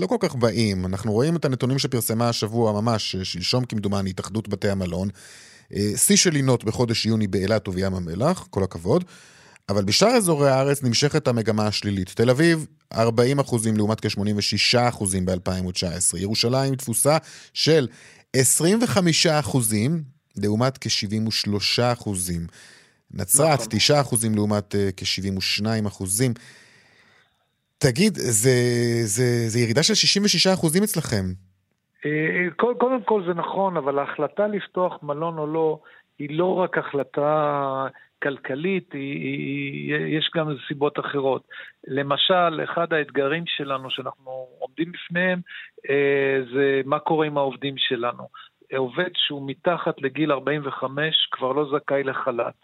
[0.00, 0.86] לא כל כך באים.
[0.86, 5.08] אנחנו רואים את הנתונים שפרסמה השבוע ממש, אה, שלשום כמדומני, התאחדות בתי המלון.
[5.96, 9.04] שיא של לינות בחודש יוני באילת ובים המלח, כל הכבוד.
[9.68, 12.08] אבל בשאר אזורי הארץ נמשכת המגמה השלילית.
[12.14, 16.18] תל אביב, 40 אחוזים לעומת כ-86 אחוזים ב-2019.
[16.18, 17.16] ירושלים, תפוסה
[17.54, 17.88] של
[18.36, 20.02] 25 אחוזים
[20.42, 22.40] לעומת כ-73 אחוזים.
[23.14, 23.66] נצרת, נכון.
[23.70, 26.32] 9 אחוזים לעומת uh, כ-72 אחוזים.
[27.78, 28.50] תגיד, זה,
[29.04, 31.24] זה, זה ירידה של 66 אחוזים אצלכם.
[32.06, 35.78] אה, קודם כל זה נכון, אבל ההחלטה לפתוח מלון או לא,
[36.18, 37.86] היא לא רק החלטה
[38.22, 41.42] כלכלית, היא, היא, יש גם סיבות אחרות.
[41.86, 45.40] למשל, אחד האתגרים שלנו שאנחנו עומדים בפניהם,
[45.90, 48.28] אה, זה מה קורה עם העובדים שלנו.
[48.76, 52.54] עובד שהוא מתחת לגיל 45 כבר לא זכאי לחל"ת.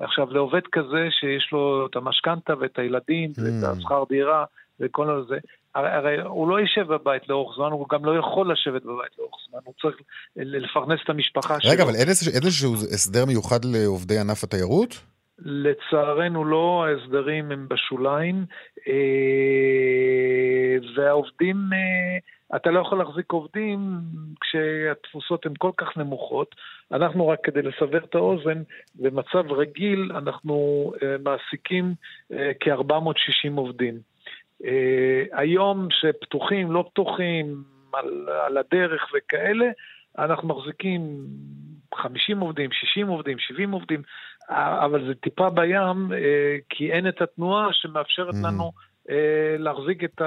[0.00, 3.66] עכשיו, לעובד כזה שיש לו את המשכנתה ואת הילדים ואת Mm.
[3.66, 4.44] השכר דירה
[4.80, 5.38] וכל זה,
[5.74, 9.34] הרי, הרי הוא לא יישב בבית לאורך זמן, הוא גם לא יכול לשבת בבית לאורך
[9.50, 9.96] זמן, הוא צריך
[10.36, 11.70] לפרנס את המשפחה שלו.
[11.70, 15.13] רגע, אבל אין איזשהו הסדר מיוחד לעובדי ענף התיירות?
[15.38, 18.44] לצערנו לא, ההסדרים הם בשוליים,
[18.88, 18.94] אה,
[20.96, 22.18] והעובדים, אה,
[22.56, 23.78] אתה לא יכול להחזיק עובדים
[24.40, 26.54] כשהתפוסות הן כל כך נמוכות.
[26.92, 28.62] אנחנו רק כדי לסבר את האוזן,
[28.94, 31.94] במצב רגיל אנחנו אה, מעסיקים
[32.32, 33.98] אה, כ-460 עובדים.
[35.32, 39.66] היום שפתוחים, לא פתוחים, על, על הדרך וכאלה,
[40.18, 41.26] אנחנו מחזיקים
[41.94, 44.02] 50 עובדים, 60 עובדים, 70 עובדים,
[44.50, 46.18] אבל זה טיפה בים, אה,
[46.70, 48.46] כי אין את התנועה שמאפשרת Mhm.
[48.46, 48.72] לנו
[49.10, 49.14] אה,
[49.58, 50.20] להחזיק את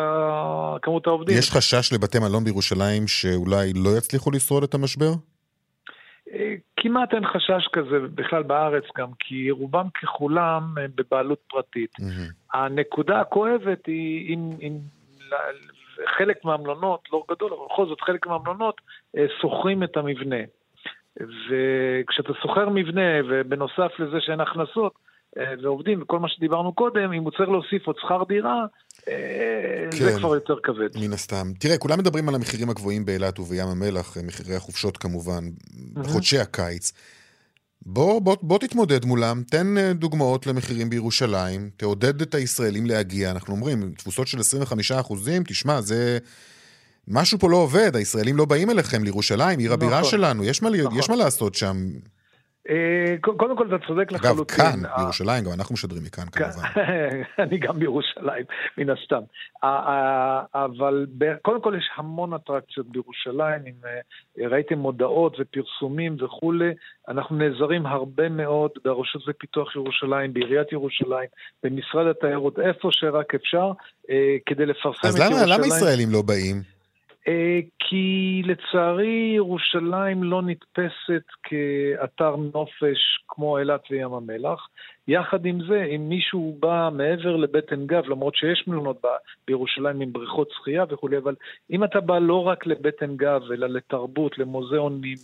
[0.81, 1.37] כמות העובדים.
[1.37, 5.11] יש חשש לבתי מלון בירושלים שאולי לא יצליחו לשרוד את המשבר?
[6.33, 10.63] אה, כמעט אין חשש כזה בכלל בארץ גם, כי רובם ככולם
[10.95, 11.91] בבעלות פרטית.
[11.99, 12.27] מהמם.
[12.53, 14.77] הנקודה הכואבת היא אם, אם
[16.17, 18.81] חלק מהמלונות, לא גדול, אבל בכל זאת חלק מהמלונות
[19.41, 20.35] שוכרים את המבנה.
[21.21, 24.93] וכשאתה שוכר מבנה, ובנוסף לזה שאין הכנסות,
[25.37, 28.65] אה, ועובדים, וכל מה שדיברנו קודם, אם הוא צריך להוסיף עוד שכר דירה,
[29.07, 30.19] אה, זה כן.
[30.19, 30.89] כבר יותר כבד.
[30.95, 31.47] מן הסתם.
[31.59, 35.43] תראה, כולם מדברים על המחירים הגבוהים באילת ובים המלח, מחירי החופשות כמובן,
[35.93, 36.93] בחודשי הקיץ.
[37.81, 43.31] בוא, בוא, בוא תתמודד מולם, תן אה, דוגמאות למחירים בירושלים, תעודד את הישראלים להגיע.
[43.31, 46.17] אנחנו אומרים, תפוסות של 25 אחוזים, תשמע, זה...
[47.07, 50.11] משהו פה לא עובד, הישראלים לא באים אליכם לירושלים, עיר הבירה נכון.
[50.11, 50.99] שלנו, יש מה, נכון.
[50.99, 51.75] יש מה לעשות שם.
[52.69, 54.57] אה, קודם כל, אתה צודק אגב, לחלוטין.
[54.57, 56.67] כאן, ה- בירושלים, גם אנחנו משדרים מכאן כמובן.
[57.43, 58.43] אני גם בירושלים,
[58.77, 59.21] מן הסתם.
[59.63, 61.05] ה- ה- אבל
[61.41, 66.69] קודם כל יש המון אטרקציות בירושלים, אם אה, ראיתם מודעות ופרסומים וכולי,
[67.09, 71.29] אנחנו נעזרים הרבה מאוד ברשות לפיתוח ירושלים, בעיריית ירושלים,
[71.63, 73.71] במשרד התיירות, איפה שרק אפשר,
[74.09, 74.15] אה,
[74.45, 75.49] כדי לפרסם אז את ירושלים.
[75.59, 76.76] למה ישראלים לא באים?
[77.27, 84.67] אה, כי לצערי ירושלים לא נתפסת כאתר נופש כמו אילת וים המלח.
[85.07, 89.01] יחד עם זה, אם מישהו בא מעבר לבטן גב, למרות שיש מלונות
[89.47, 91.35] בירושלים עם בריכות שחייה וכולי, אבל
[91.71, 95.17] אם אתה בא לא רק לבטן גב, אלא לתרבות, למוזיאונים,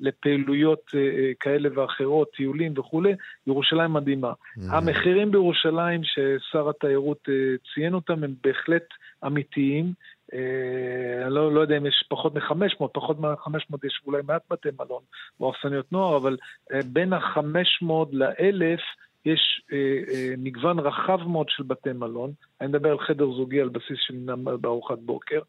[0.00, 3.14] לפעילויות אה, אה, כאלה ואחרות, טיולים וכולי,
[3.46, 4.32] ירושלים מדהימה.
[4.70, 7.28] המחירים בירושלים ששר התיירות
[7.74, 8.86] ציין אותם הם בהחלט
[9.26, 9.92] אמיתיים.
[10.34, 14.68] אה, אני לא, לא יודע אם יש פחות מ-500, פחות מ-500 יש אולי מעט בתי
[14.78, 15.02] מלון
[15.40, 16.36] או אכסניות נוער, אבל
[16.72, 18.80] אה, בין ה-500 ל-1000
[19.24, 19.78] יש אה,
[20.14, 24.14] אה, מגוון רחב מאוד של בתי מלון, אני מדבר על חדר זוגי על בסיס של
[24.60, 25.40] בארוחת בוקר.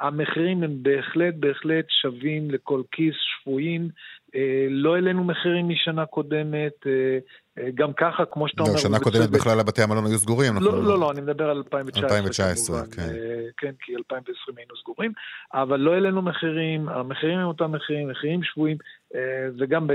[0.00, 3.88] המחירים הם בהחלט בהחלט שווים לכל כיס, שפויים, אה,
[4.70, 7.18] לא העלינו מחירים משנה קודמת, אה,
[7.58, 8.76] אה, גם ככה, כמו שאתה לא, אומר...
[8.76, 10.54] לא, שנה קודמת בכלל הבתי המלון היו סגורים.
[10.60, 12.18] לא, לא, לא, אני מדבר על 2019.
[12.18, 13.12] 2019, כן.
[13.56, 15.12] כן, כי 2020 היינו סגורים,
[15.54, 18.76] אבל לא העלינו מחירים, המחירים הם אותם מחירים, מחירים שבויים,
[19.58, 19.88] וגם,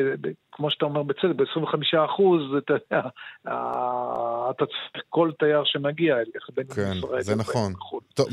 [0.52, 3.08] כמו שאתה אומר בצדק, ב-25 אחוז, אתה יודע,
[4.52, 6.15] אתה צריך כל תייר שמגיע,
[6.56, 7.73] בין כן, זה נכון.
[8.13, 8.28] טוב,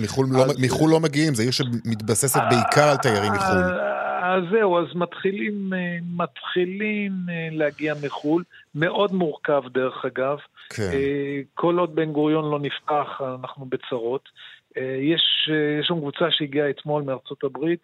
[0.58, 3.94] מחו"ל לא מגיעים, זו עיר שמתבססת בעיקר על תיירים מחו"ל.
[4.24, 8.42] אז זהו, אז מתחילים, אה, מתחילים אה, להגיע מחו"ל,
[8.74, 10.38] מאוד מורכב דרך אגב.
[10.70, 10.90] כן.
[10.92, 14.28] אה, כל עוד בן גוריון לא נפתח, אנחנו בצרות.
[15.00, 17.80] יש, יש לנו קבוצה שהגיעה אתמול מארצות הברית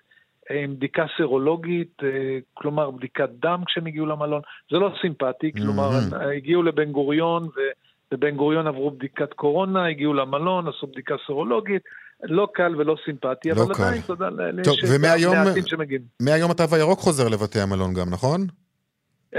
[0.50, 2.02] עם בדיקה סרולוגית,
[2.54, 4.42] כלומר בדיקת דם כשהם הגיעו למלון.
[4.70, 6.24] זה לא סימפטי, כלומר, mm-hmm.
[6.36, 7.48] הגיעו לבן גוריון
[8.14, 11.82] ובן גוריון עברו בדיקת קורונה, הגיעו למלון, עשו בדיקה סרולוגית.
[12.22, 13.82] לא קל ולא סימפטי, לא אבל קל.
[13.82, 14.62] עדיין, תודה לאלה
[15.18, 16.02] שמעטים שמגיעים.
[16.22, 18.46] מהיום התו הירוק חוזר לבתי המלון גם, נכון?
[19.34, 19.38] Uh,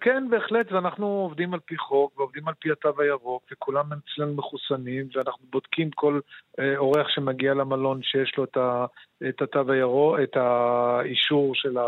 [0.00, 5.08] כן, בהחלט, ואנחנו עובדים על פי חוק, ועובדים על פי התו הירוק, וכולם אצלנו מחוסנים,
[5.14, 6.20] ואנחנו בודקים כל
[6.52, 8.86] uh, אורח שמגיע למלון שיש לו את, ה,
[9.28, 11.82] את התו הירוק, את האישור של ה...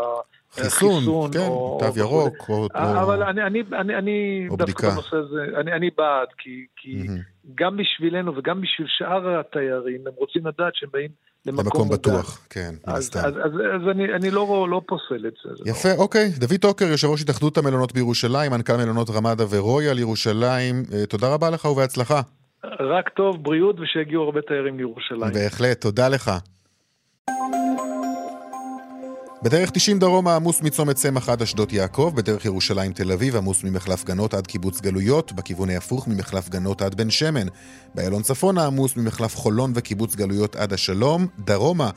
[0.51, 2.67] חיסון, חיסון כן, או, תו ירוק, או, או...
[2.75, 4.89] אבל אני, אני, אני, אני או דווקא בדיקה.
[4.89, 7.47] בנושא הזה, אני, אני בעד, כי, כי mm-hmm.
[7.55, 11.11] גם בשבילנו וגם בשביל שאר התיירים, הם רוצים לדעת שהם באים
[11.45, 15.33] למקום, למקום בטוח, כן, אז, אז, אז, אז, אז אני, אני לא, לא פוסל את
[15.43, 15.69] זה.
[15.69, 15.93] יפה, לא.
[15.93, 16.29] אוקיי.
[16.37, 21.49] דוד טוקר, יושב ראש התאחדות המלונות בירושלים, מנכ"ל מלונות רמדה ורויאל ירושלים, אה, תודה רבה
[21.49, 22.21] לך ובהצלחה.
[22.79, 25.33] רק טוב, בריאות, ושיגיעו הרבה תיירים לירושלים.
[25.33, 26.31] בהחלט, תודה לך.
[29.43, 34.03] בדרך 90 דרומה עמוס מצומת צמח עד אשדות יעקב, בדרך ירושלים תל אביב עמוס ממחלף
[34.03, 37.47] גנות עד קיבוץ גלויות, בכיוון ההפוך ממחלף גנות עד בן שמן.
[37.95, 41.89] באיילון צפונה עמוס ממחלף חולון וקיבוץ גלויות עד השלום, דרומה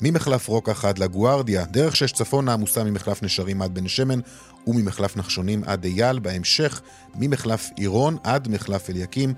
[0.00, 4.20] ממחלף רוקח עד לגוארדיה, דרך שש צפונה עמוסה ממחלף נשרים עד בן שמן
[4.66, 6.80] וממחלף נחשונים עד אייל, בהמשך
[7.14, 9.34] ממחלף עירון עד מחלף אליקים.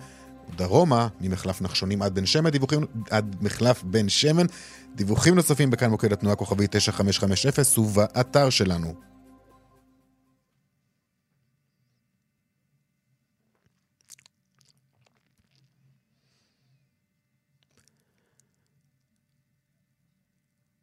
[0.57, 4.47] דרומה, ממחלף נחשונים עד בן שמן, דיווחים עד מחלף בן שמן.
[4.95, 8.95] דיווחים נוספים בכאן מוקד התנועה כוכבי 9550 ובאתר שלנו.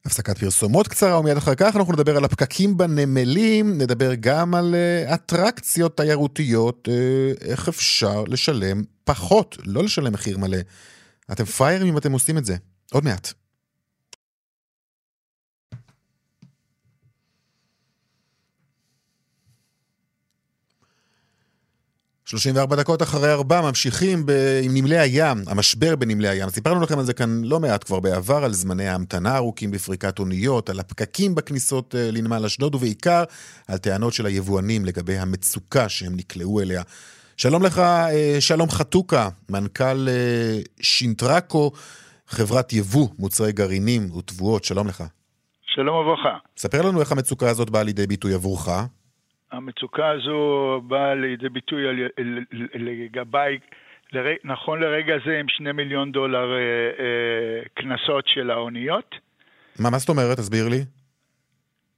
[0.05, 5.13] הפסקת פרסומות קצרה, ומיד אחר כך אנחנו נדבר על הפקקים בנמלים, נדבר גם על uh,
[5.13, 10.57] אטרקציות תיירותיות, uh, איך אפשר לשלם פחות, לא לשלם מחיר מלא.
[11.31, 12.55] אתם פריירים אם אתם עושים את זה.
[12.91, 13.40] עוד מעט.
[22.31, 24.31] 34 דקות אחרי ארבע ממשיכים ב...
[24.63, 26.49] עם נמלי הים, המשבר בנמלי הים.
[26.49, 30.69] סיפרנו לכם על זה כאן לא מעט כבר בעבר, על זמני ההמתנה הארוכים בפריקת אוניות,
[30.69, 33.23] על הפקקים בכניסות אה, לנמל אשדוד, ובעיקר
[33.67, 36.81] על טענות של היבואנים לגבי המצוקה שהם נקלעו אליה.
[37.37, 41.71] שלום לך, אה, שלום חתוקה, מנכ"ל אה, שינטרקו,
[42.27, 45.03] חברת יבוא מוצרי גרעינים ותבואות, שלום לך.
[45.75, 46.37] שלום וברכה.
[46.57, 48.69] ספר לנו איך המצוקה הזאת באה לידי ביטוי עבורך.
[49.51, 51.83] המצוקה הזו באה לידי ביטוי
[52.73, 53.59] לגביי,
[54.43, 56.59] נכון לרגע זה עם שני מיליון דולר אה,
[56.99, 59.15] אה, קנסות של האוניות.
[59.79, 60.37] מה, מה זאת אומרת?
[60.37, 60.85] תסביר לי.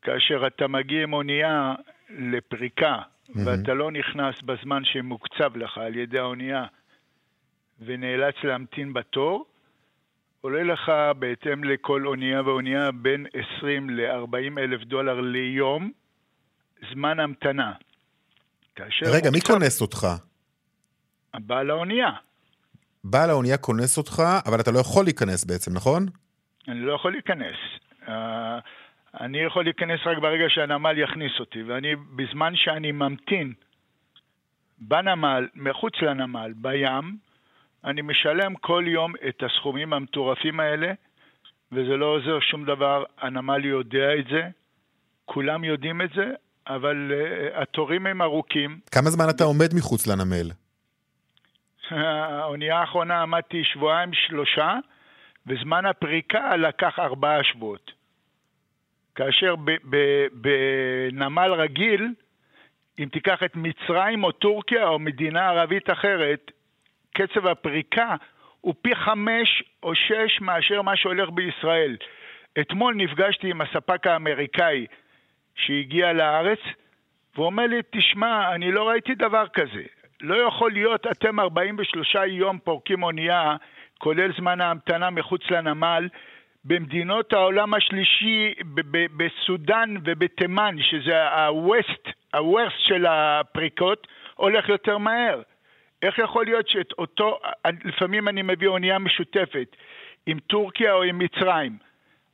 [0.02, 1.74] כאשר אתה מגיע עם אונייה
[2.10, 3.40] לפריקה, mm-hmm.
[3.46, 6.66] ואתה לא נכנס בזמן שמוקצב לך על ידי האונייה,
[7.86, 9.46] ונאלץ להמתין בתור,
[10.42, 13.26] עולה לך בהתאם לכל אונייה ואונייה בין
[13.58, 15.92] 20 ל-40 אלף דולר ליום,
[16.92, 17.74] זמן המתנה.
[19.06, 20.08] רגע, מי כונס אותך?
[21.34, 22.10] בעל האונייה.
[23.04, 26.06] בעל האונייה כונס אותך, אבל אתה לא יכול להיכנס בעצם, נכון?
[26.68, 27.56] אני לא יכול להיכנס.
[28.08, 28.12] Uh,
[29.20, 33.54] אני יכול להיכנס רק ברגע שהנמל יכניס אותי, ואני, בזמן שאני ממתין
[34.78, 37.18] בנמל, מחוץ לנמל, בים,
[37.84, 40.94] אני משלם כל יום את הסכומים המטורפים האלה,
[41.72, 44.42] וזה לא עוזר שום דבר, הנמל יודע את זה,
[45.26, 46.32] כולם יודעים את זה,
[46.68, 48.80] אבל uh, התורים הם ארוכים.
[48.92, 50.52] כמה זמן אתה עומד מחוץ לנמל?
[51.90, 54.78] האונייה האחרונה עמדתי שבועיים שלושה,
[55.48, 57.92] וזמן הפריקה לקח ארבעה שבועות.
[59.16, 59.56] כאשר
[60.32, 62.14] בנמל רגיל,
[63.00, 66.52] אם תיקח את מצרים או טורקיה או מדינה ערבית אחרת,
[67.14, 68.16] קצב הפריקה
[68.62, 71.98] הוא פי חמש או שש מאשר מה שהולך בישראל.
[72.60, 74.86] אתמול נפגשתי עם הספק האמריקאי
[75.56, 76.60] שהגיע לארץ,
[77.36, 79.84] והוא אומר לי, תשמע, אני לא ראיתי דבר כזה.
[80.22, 83.56] לא יכול להיות אתם 43 יום פורקים אונייה,
[83.98, 86.08] כולל זמן ההמתנה מחוץ לנמל,
[86.66, 88.54] במדינות העולם השלישי,
[89.18, 95.42] בסודאן ובתימן, שזה ה-west, ה-worst של הפריקות, הולך יותר מהר.
[96.02, 97.40] איך יכול להיות שאת אותו,
[97.86, 99.76] לפעמים אני מביא אונייה משותפת
[100.26, 101.78] עם טורקיה או עם מצרים.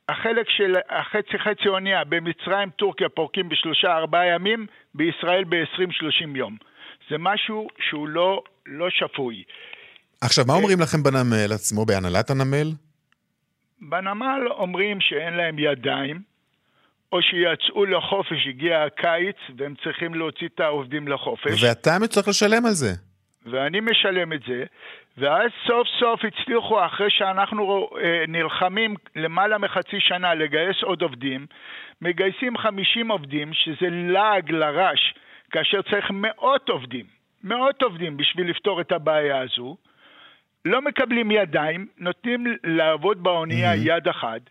[0.10, 6.58] החלק של החצי חצי אונייה במצרים, טורקיה פורקים בשלושה ארבעה ימים, בישראל ב-20-30 יום.
[7.10, 9.44] זה משהו שהוא לא, לא שפוי.
[10.22, 12.72] עכשיו, מה אומרים לכם בנמל עצמו, בהנהלת הנמל?
[13.82, 16.22] בנמל אומרים שאין להם ידיים,
[17.12, 21.64] או שיצאו לחופש, הגיע הקיץ, והם צריכים להוציא את העובדים לחופש.
[21.64, 22.94] ואתה צריך לשלם על זה.
[23.46, 24.64] ואני משלם את זה,
[25.18, 31.46] ואז סוף סוף הצליחו, אחרי שאנחנו אה, נלחמים למעלה מחצי שנה לגייס עוד עובדים,
[32.02, 35.14] מגייסים 50 עובדים, שזה לעג לרש,
[35.52, 37.06] כאשר צריך מאות עובדים,
[37.44, 39.78] מאות עובדים בשביל לפתור את הבעיה הזו.
[40.66, 43.98] לא מקבלים ידיים, נותנים לעבוד באונייה mm-hmm.
[43.98, 44.42] יד אחת,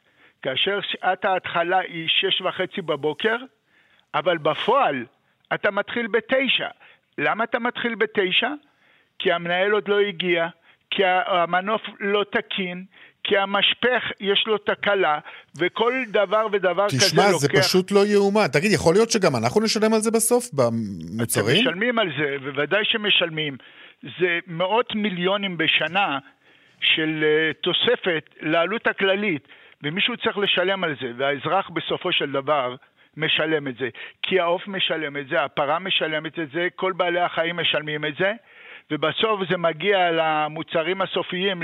[0.43, 3.37] כאשר שעת ההתחלה היא שש וחצי בבוקר,
[4.15, 5.07] אבל בפועל
[5.55, 6.69] אתה מתחיל בתשע.
[7.19, 8.51] למה אתה מתחיל בתשע?
[9.19, 10.47] כי המנהל עוד לא הגיע,
[10.91, 12.85] כי המנוף לא תקין,
[13.25, 15.19] כי המשפך יש לו תקלה,
[15.59, 17.29] וכל דבר ודבר תשמע, כזה לוקח...
[17.29, 18.47] תשמע, זה פשוט לא יאומן.
[18.53, 21.57] תגיד, יכול להיות שגם אנחנו נשלם על זה בסוף, במוצרים?
[21.57, 23.57] אתם משלמים על זה, בוודאי שמשלמים.
[24.03, 26.19] זה מאות מיליונים בשנה
[26.81, 29.49] של uh, תוספת לעלות הכללית,
[29.83, 32.75] ומישהו צריך לשלם על זה, והאזרח בסופו של דבר
[33.17, 33.89] משלם את זה.
[34.23, 38.33] כי העוף משלם את זה, הפרה משלמת את זה, כל בעלי החיים משלמים את זה.
[38.91, 41.63] ובסוף זה מגיע למוצרים הסופיים,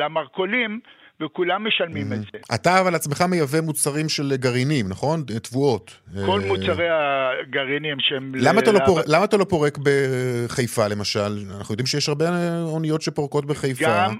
[0.00, 0.80] למרכולים,
[1.20, 2.54] וכולם משלמים את זה.
[2.54, 5.22] אתה אבל עצמך מייבא מוצרים של גרעינים, נכון?
[5.42, 6.00] תבואות.
[6.26, 8.32] כל אה, מוצרי הגרעינים שהם...
[8.34, 11.38] למה אתה, לא פורק, למה אתה לא פורק בחיפה למשל?
[11.58, 12.24] אנחנו יודעים שיש הרבה
[12.62, 13.84] אוניות שפורקות בחיפה.
[13.86, 14.16] גם,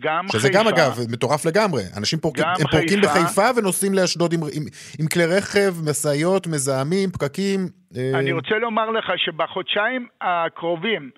[0.00, 0.58] גם שזה חיפה.
[0.58, 1.82] גם אגב מטורף לגמרי.
[1.96, 2.68] אנשים פורקים, הם חיפה.
[2.70, 4.62] פורקים בחיפה ונוסעים לאשדוד עם, עם,
[5.00, 7.68] עם כלי רכב, משאיות, מזהמים, פקקים.
[7.96, 8.18] אה.
[8.18, 11.10] אני רוצה לומר לך שבחודשיים הקרובים,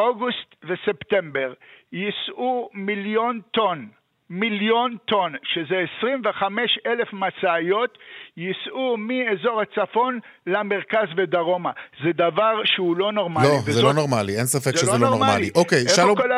[0.00, 1.52] אוגוסט וספטמבר
[1.92, 3.88] ייסעו מיליון טון,
[4.30, 7.98] מיליון טון, שזה 25 אלף משאיות,
[8.36, 11.70] ייסעו מאזור הצפון למרכז ודרומה.
[12.04, 13.48] זה דבר שהוא לא נורמלי.
[13.48, 13.74] לא, וזאת...
[13.74, 15.26] זה לא נורמלי, אין ספק שזה לא, לא נורמלי.
[15.26, 15.50] נורמלי.
[15.54, 16.16] אוקיי, שלום...
[16.16, 16.30] כל.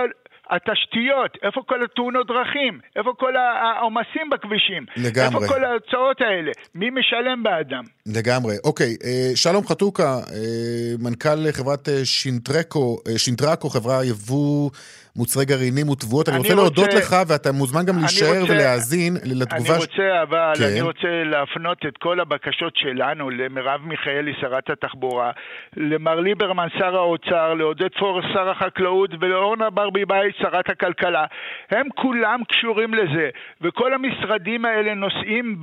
[0.55, 5.27] התשתיות, איפה כל התאונות דרכים, איפה כל העומסים בכבישים, לגמרי.
[5.27, 7.85] איפה כל ההוצאות האלה, מי משלם בעדם?
[8.07, 8.57] לגמרי.
[8.65, 14.71] אוקיי, אה, שלום חתוקה, אה, מנכ"ל חברת אה, שינטרקו, שינטרקו, חברה יבוא
[15.17, 16.29] מוצרי גרעינים ותבואות.
[16.29, 19.75] אני, אני רוצה להודות לך, ואתה מוזמן גם להישאר רוצה, ולהאזין לתגובה...
[19.75, 20.65] אני רוצה, אבל, כן.
[20.65, 25.31] אני רוצה להפנות את כל הבקשות שלנו למרב מיכאלי, שרת התחבורה,
[25.77, 31.25] למר ליברמן, שר האוצר, לעודד פורר, שר החקלאות, ולאורנה ברביבאי, שרת הכלכלה.
[31.71, 33.29] הם כולם קשורים לזה,
[33.61, 35.61] וכל המשרדים האלה נושאים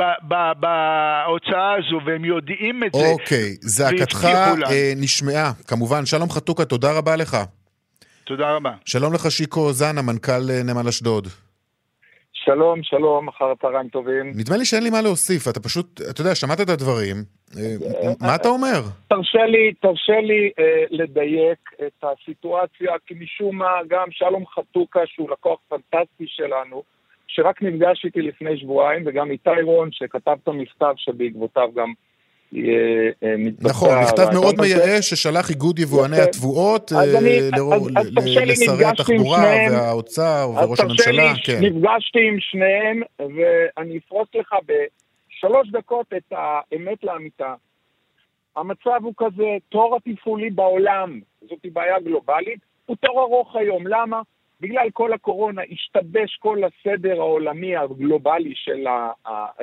[0.60, 3.06] בהוצאה הזו, והם יודעים את זה.
[3.12, 5.52] אוקיי, זעקתך אה, נשמעה.
[5.68, 7.38] כמובן, שלום חתוקה, תודה רבה לך.
[8.30, 8.74] תודה רבה.
[8.86, 11.28] שלום לך שיקו זנה, מנכ"ל אה, נמל אשדוד.
[12.34, 14.32] שלום, שלום, אחר הצהריים טובים.
[14.36, 17.16] נדמה לי שאין לי מה להוסיף, אתה פשוט, אתה יודע, שמעת את הדברים,
[17.58, 17.76] אה,
[18.22, 18.80] מה אתה אומר?
[19.08, 25.30] תרשה לי, תרשה לי אה, לדייק את הסיטואציה, כי משום מה גם שלום חתוקה, שהוא
[25.32, 26.84] לקוח פנטסטי שלנו,
[27.28, 31.94] שרק נפגש איתי לפני שבועיים, וגם איתי רון, שכתב את המכתב שבעקבותיו גם
[32.56, 37.06] אה, נכון, מכתב מאוד מייאש ששלח איגוד יבואני התבואות אה,
[38.46, 41.34] לשרי התחבורה והאוצר וראש הממשלה.
[41.44, 41.60] כן.
[41.62, 47.54] נפגשתי עם שניהם ואני אפרוס לך בשלוש דקות את האמת לאמיתה.
[48.56, 53.88] המצב הוא כזה, תור התפעולי בעולם, זאת בעיה גלובלית, הוא תור ארוך היום.
[53.88, 54.22] למה?
[54.62, 59.12] בגלל כל הקורונה השתבש כל הסדר העולמי הגלובלי של ה...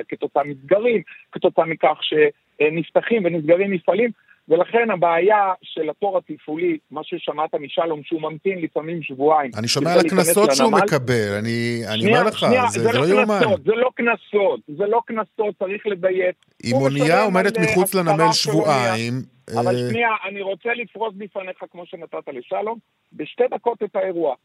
[0.07, 2.13] כתוצאה מסגרים, כתוצאה מכך ש...
[2.61, 4.11] אה, נפתחים ונסגרים מפעלים,
[4.49, 9.51] ולכן הבעיה של התור התפעולי, מה ששמעת משלום, שהוא ממתין לפעמים שבועיים.
[9.57, 13.39] אני שומע על הקנסות שהוא מקבל, אני, אומר לך, שנייה, זה, זה, זה לא יאומן.
[13.65, 16.35] זה לא קנסות, זה לא קנסות, צריך לדייק.
[16.63, 19.13] אם אונייה עומדת מחוץ לנמל שבועיים...
[19.55, 22.77] אבל אה, שנייה, אני רוצה לפרוס בפניך, כמו שנתת לשלום,
[23.13, 24.35] בשתי דקות את האירוע.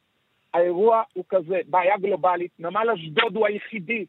[0.55, 4.05] האירוע הוא כזה, בעיה גלובלית, נמל אשדוד הוא היחידי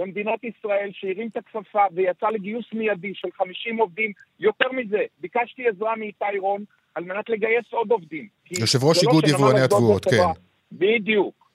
[0.00, 4.12] במדינת ישראל שהרים את הכפפה ויצא לגיוס מיידי של 50 עובדים.
[4.40, 8.28] יותר מזה, ביקשתי עזרה מאיתי רון על מנת לגייס עוד עובדים.
[8.50, 10.40] יושב ראש לא איגוד יבואני התבואות, כן.
[10.72, 11.50] בדיוק.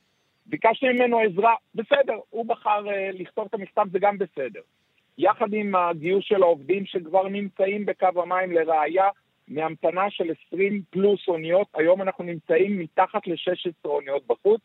[0.45, 4.61] ביקשתי ממנו עזרה, בסדר, הוא בחר uh, לכתוב את המכתב, זה גם בסדר.
[5.17, 9.07] יחד עם הגיוס של העובדים שכבר נמצאים בקו המים לראיה,
[9.47, 14.61] מהמתנה של 20 פלוס אוניות, היום אנחנו נמצאים מתחת ל-16 אוניות בחוץ.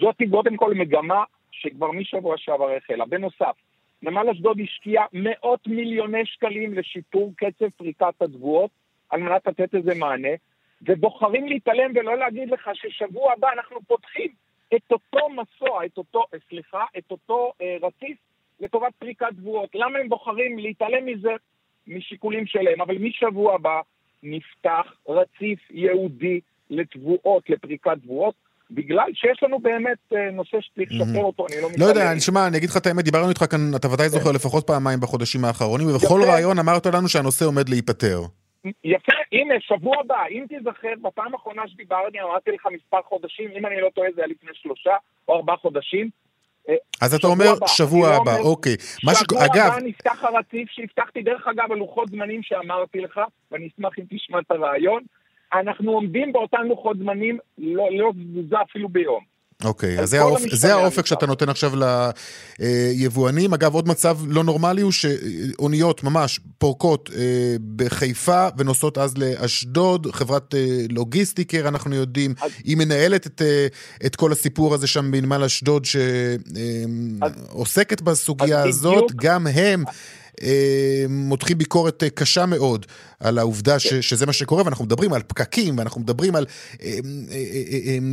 [0.00, 1.24] זאת קודם כל מגמה
[1.60, 3.06] שכבר משבוע שעבר החלה.
[3.06, 3.56] בנוסף,
[4.02, 8.70] נמל אשדוד השקיע מאות מיליוני שקלים לשיפור קצב פריקת התבואות
[9.10, 10.28] על מנת לתת איזה מענה,
[10.82, 14.30] ובוחרים להתעלם ולא להגיד לך ששבוע הבא אנחנו פותחים
[14.76, 18.18] את אותו מסוע, את אותו, סליחה, את אותו אה, רציף
[18.60, 19.74] לטובת פריקת תבואות.
[19.74, 21.30] למה הם בוחרים להתעלם מזה?
[21.86, 23.80] משיקולים שלהם, אבל משבוע הבא
[24.22, 26.40] נפתח רציף ייעודי
[26.70, 28.34] לתבואות, לפריקת תבואות.
[28.70, 31.84] בגלל שיש לנו באמת אה, נושא שצריך לשפר אותו, אני לא מתעלם.
[31.84, 34.32] לא יודע, אני שמע, אני אגיד לך את האמת, דיברנו איתך כאן, אתה ודאי זוכר
[34.32, 38.20] לפחות פעמיים בחודשים האחרונים, ובכל ראיון אמרת לנו שהנושא עומד להיפטר.
[38.84, 43.80] יפה, הנה, שבוע הבא, אם תיזכר, בפעם האחרונה שדיברתי, אמרתי לך מספר חודשים, אם אני
[43.80, 44.96] לא טועה זה היה לפני שלושה
[45.28, 46.10] או ארבעה חודשים.
[46.68, 48.76] אה, אז אתה אומר שבוע לא הבא, אוקיי.
[48.80, 54.04] שבוע הבא נפתח הרציף שהבטחתי, דרך אגב, על לוחות זמנים שאמרתי לך, ואני אשמח אם
[54.10, 55.02] תשמע את הרעיון.
[55.52, 59.30] אנחנו עומדים באותן לוחות זמנים, לא, לא תזוזה אפילו ביום.
[59.64, 60.42] אוקיי, אז זה, האופ...
[60.52, 61.72] זה האופק שאתה נותן עכשיו
[62.58, 63.54] ליבואנים.
[63.54, 70.54] אגב, עוד מצב לא נורמלי הוא שאוניות ממש פורקות אה, בחיפה ונוסעות אז לאשדוד, חברת
[70.54, 72.50] אה, לוגיסטיקר, אנחנו יודעים, אז...
[72.64, 73.66] היא מנהלת את, אה,
[74.06, 75.84] את כל הסיפור הזה שם בנמל אשדוד
[77.50, 79.12] שעוסקת בסוגיה הזאת, בדיוק...
[79.22, 79.84] גם הם.
[81.08, 82.86] מותחים ביקורת קשה מאוד
[83.20, 86.46] על העובדה ש, שזה מה שקורה, ואנחנו מדברים על פקקים, ואנחנו מדברים על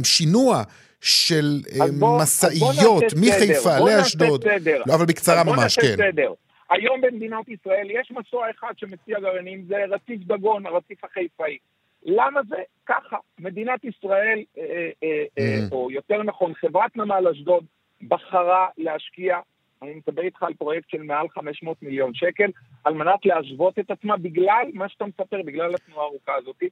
[0.03, 0.63] שינוע
[1.01, 1.61] של
[1.99, 4.45] בוא, משאיות מחיפה לאשדוד.
[4.85, 5.95] לא, אבל בקצרה ממש, כן.
[5.97, 6.33] סדר.
[6.69, 11.57] היום במדינת ישראל יש מסוע אחד שמציע גרעינים, זה רציף דגון, הרציף החיפאי.
[12.05, 12.55] למה זה?
[12.85, 14.63] ככה, מדינת ישראל, אה,
[15.03, 15.71] אה, אה, mm.
[15.71, 17.65] או יותר נכון, חברת נמל אשדוד,
[18.07, 19.37] בחרה להשקיע,
[19.81, 22.49] אני מדבר איתך על פרויקט של מעל 500 מיליון שקל,
[22.83, 26.63] על מנת להשביח את עצמה בגלל מה שאתה מספר, בגלל התנועה הארוכה הזאת.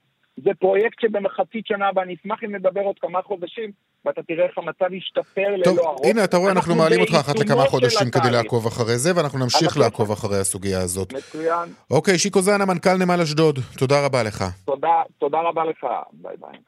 [0.43, 3.71] זה פרויקט שבמחצית שנה הבאה, אני אשמח אם נדבר עוד כמה חודשים,
[4.05, 5.97] ואתה תראה איך המצב ישתפר לאין ערוך.
[5.97, 9.39] טוב, הנה, אתה רואה, אנחנו מעלים אותך אחת לכמה חודשים כדי לעקוב אחרי זה, ואנחנו
[9.39, 11.13] נמשיך לעקוב אחרי הסוגיה הזאת.
[11.13, 11.69] מצוין.
[11.91, 14.43] אוקיי, שיקו זנה, מנכ"ל נמל אשדוד, תודה רבה לך.
[14.65, 16.59] תודה, תודה רבה לך, ביי ביי.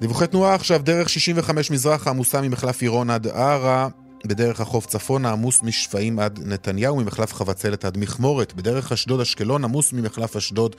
[0.00, 3.88] דיווחי תנועה עכשיו, דרך 65 מזרח עמוסה ממחלף עירון עד ערה.
[4.26, 8.54] בדרך החוף צפונה עמוס משפעים עד נתניהו, ממחלף חבצלת עד מכמורת.
[8.54, 10.76] בדרך אשדוד אשקלון עמוס ממחלף אשדוד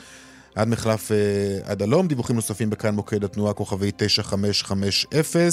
[0.55, 1.17] עד מחלף אה,
[1.63, 2.07] עד הלום.
[2.07, 5.51] דיווחים נוספים בכאן מוקד התנועה כוכבי 9550.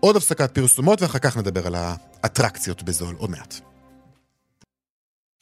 [0.00, 3.69] עוד הפסקת פרסומות ואחר כך נדבר על האטרקציות בזול עוד מעט.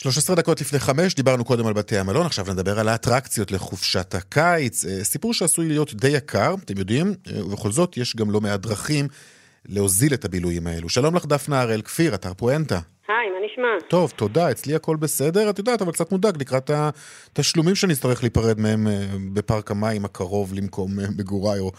[0.03, 4.85] 13 דקות לפני חמש, דיברנו קודם על בתי המלון, עכשיו נדבר על האטרקציות לחופשת הקיץ.
[4.85, 8.61] אה, סיפור שעשוי להיות די יקר, אתם יודעים, אה, ובכל זאת יש גם לא מעט
[8.61, 9.09] דרכים
[9.67, 10.89] להוזיל את הבילויים האלו.
[10.89, 12.81] שלום לך דפנה הראל כפיר, אתר פואנטה.
[13.09, 13.69] היי, מה נשמע?
[13.89, 15.51] טוב, תודה, אצלי הכל בסדר.
[15.51, 18.93] את יודעת, אבל קצת מודאג לקראת התשלומים שנצטרך להיפרד מהם אה,
[19.35, 21.61] בפארק המים הקרוב למקום מגוריי.
[21.61, 21.71] או...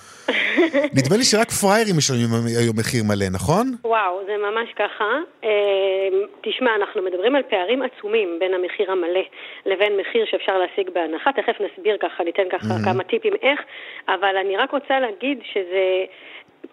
[0.97, 2.29] נדמה לי שרק פראיירים משלמים
[2.61, 3.65] היום מחיר מלא, נכון?
[3.83, 5.09] וואו, זה ממש ככה.
[5.43, 6.09] אה,
[6.41, 9.25] תשמע, אנחנו מדברים על פערים עצומים בין המחיר המלא
[9.65, 11.31] לבין מחיר שאפשר להשיג בהנחה.
[11.31, 12.73] תכף נסביר ככה, ניתן ככה.
[12.85, 13.59] כמה טיפים איך,
[14.07, 15.83] אבל אני רק רוצה להגיד שזה...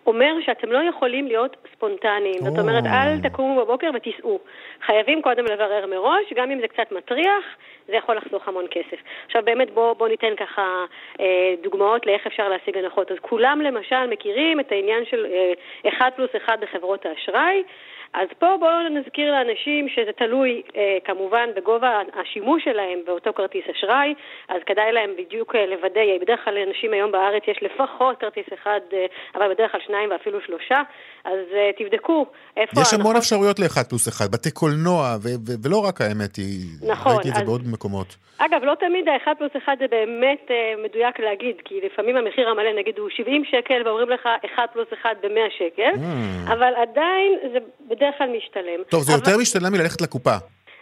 [0.07, 2.39] אומר שאתם לא יכולים להיות ספונטניים.
[2.45, 4.39] זאת אומרת, אל תקומו בבוקר ותיסעו.
[4.87, 7.45] חייבים קודם לברר מראש, גם אם זה קצת מטריח,
[7.89, 8.99] זה יכול לחסוך המון כסף.
[9.27, 10.85] עכשיו באמת בואו בוא ניתן ככה
[11.21, 13.11] אה, דוגמאות לאיך אפשר להשיג הנחות.
[13.11, 15.27] אז כולם למשל מכירים את העניין של
[15.85, 17.63] אה, 1 פלוס 1 בחברות האשראי.
[18.21, 24.15] אז פה בואו נזכיר לאנשים שזה תלוי אה, כמובן בגובה השימוש שלהם באותו כרטיס אשראי,
[24.49, 28.81] אז כדאי להם בדיוק אה, לוודא, בדרך כלל לאנשים היום בארץ יש לפחות כרטיס אחד,
[28.93, 30.81] אה, אבל בדרך כלל שניים ואפילו שלושה,
[31.25, 32.81] אז אה, תבדקו איפה...
[32.81, 37.13] יש המון אפשרויות לאחד פלוס אחד, בתי קולנוע, ו- ו- ולא רק האמת היא, נכון,
[37.13, 37.47] ראיתי את זה אז...
[37.47, 38.17] בעוד מקומות.
[38.39, 42.73] אגב, לא תמיד האחד פלוס אחד זה באמת אה, מדויק להגיד, כי לפעמים המחיר המלא
[42.79, 46.53] נגיד הוא 70 שקל ואומרים לך אחד פלוס אחד ב-100 שקל, mm.
[46.53, 47.59] אבל עדיין זה
[47.89, 48.83] בדרך כלל משתלם.
[48.89, 49.21] טוב, זה אבל...
[49.21, 50.37] יותר משתלם מללכת לקופה.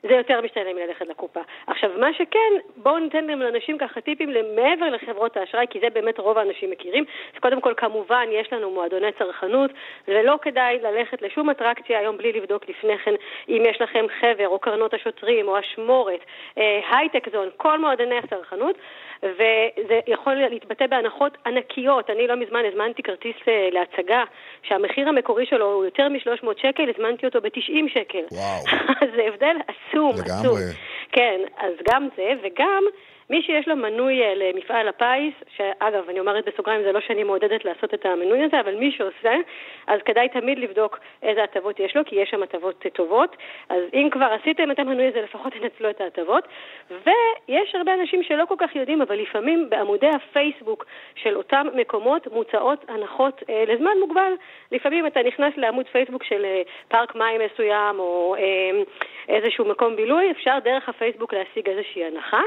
[0.08, 1.40] זה יותר משתלם מללכת לקופה.
[1.66, 6.18] עכשיו, מה שכן, בואו ניתן גם לאנשים ככה טיפים מעבר לחברות האשראי, כי זה באמת
[6.18, 7.04] רוב האנשים מכירים.
[7.34, 9.70] אז קודם כל, כמובן, יש לנו מועדוני צרכנות,
[10.08, 13.14] ולא כדאי ללכת לשום אטרקציה היום בלי לבדוק לפני כן
[13.48, 16.20] אם יש לכם חבר, או קרנות השוטרים, או אשמורת,
[16.58, 18.76] אה, הייטק זון, כל מועדוני הצרכנות.
[19.24, 22.10] וזה יכול להתבטא בהנחות ענקיות.
[22.10, 24.24] אני לא מזמן הזמנתי כרטיס אה, להצגה,
[24.62, 28.24] שהמחיר המקורי שלו הוא יותר מ-300 שקל, הזמנתי אותו ב-90 שקל.
[28.32, 28.78] וואו.
[29.16, 30.40] זה הבדל עצום, לגמרי.
[30.40, 30.58] עצום.
[31.12, 32.84] כן, אז גם זה, וגם...
[33.30, 37.64] מי שיש לו מנוי אה, למפעל הפיס, שאגב, אני אומרת בסוגריים, זה לא שאני מעודדת
[37.64, 39.34] לעשות את המנוי הזה, אבל מי שעושה,
[39.86, 43.36] אז כדאי תמיד לבדוק איזה הטבות יש לו, כי יש שם הטבות טובות.
[43.68, 46.48] אז אם כבר עשיתם את המנוי הזה, לפחות תנצלו את ההטבות.
[46.90, 52.84] ויש הרבה אנשים שלא כל כך יודעים, אבל לפעמים בעמודי הפייסבוק של אותם מקומות מוצעות
[52.88, 54.32] הנחות אה, לזמן מוגבל.
[54.72, 58.82] לפעמים אתה נכנס לעמוד פייסבוק של אה, פארק מים מסוים, או אה,
[59.28, 62.40] איזשהו מקום בילוי, אפשר דרך הפייסבוק להשיג איזושהי הנחה.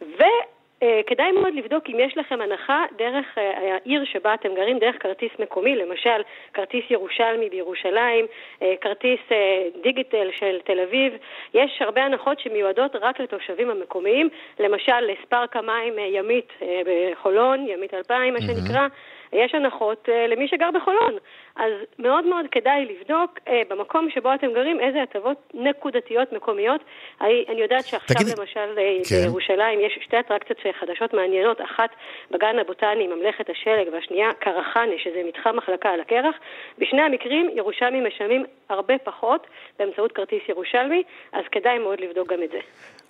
[0.00, 5.30] וכדאי מאוד לבדוק אם יש לכם הנחה דרך אה, העיר שבה אתם גרים, דרך כרטיס
[5.38, 6.22] מקומי, למשל
[6.54, 8.26] כרטיס ירושלמי בירושלים,
[8.62, 11.12] אה, כרטיס אה, דיגיטל של תל אביב.
[11.54, 14.28] יש הרבה הנחות שמיועדות רק לתושבים המקומיים,
[14.60, 16.52] למשל לספארק המים ימית
[16.86, 18.86] בחולון, ימית 2000 מה שנקרא.
[19.32, 21.14] יש הנחות למי שגר בחולון.
[21.56, 26.80] אז מאוד מאוד כדאי לבדוק אה, במקום שבו אתם גרים איזה הטבות נקודתיות מקומיות.
[27.20, 28.38] אני, אני יודעת שעכשיו תגיד...
[28.38, 29.16] למשל אה, כן.
[29.24, 31.90] בירושלים יש שתי אטרקציות חדשות מעניינות, אחת
[32.30, 36.34] בגן הבוטני ממלכת השלג והשנייה קרחנה, שזה מתחם מחלקה על הקרח.
[36.78, 39.46] בשני המקרים ירושלמים משלמים הרבה פחות
[39.78, 42.58] באמצעות כרטיס ירושלמי, אז כדאי מאוד לבדוק גם את זה.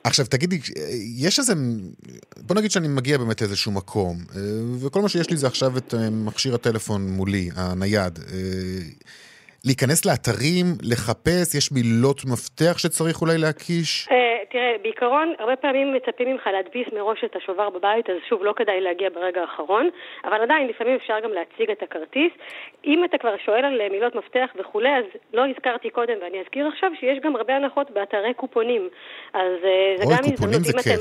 [0.04, 0.58] עכשיו תגידי,
[1.18, 1.54] יש איזה,
[2.36, 4.40] בוא נגיד שאני מגיע באמת לאיזשהו מקום, אה,
[4.86, 8.18] וכל מה שיש לי זה עכשיו את מכשיר הטלפון מולי, הנייד.
[9.64, 14.08] להיכנס לאתרים, לחפש, יש מילות מפתח שצריך אולי להקיש?
[14.10, 14.16] אה,
[14.50, 18.80] תראה, בעיקרון, הרבה פעמים מצפים ממך להדפיס מראש את השובר בבית, אז שוב, לא כדאי
[18.80, 19.88] להגיע ברגע האחרון,
[20.24, 22.32] אבל עדיין, לפעמים אפשר גם להציג את הכרטיס.
[22.84, 26.90] אם אתה כבר שואל על מילות מפתח וכולי, אז לא הזכרתי קודם, ואני אזכיר עכשיו
[27.00, 28.88] שיש גם הרבה הנחות באתרי קופונים.
[29.34, 31.00] אז אה, זה אוי, גם הזדמנות, אם אתם...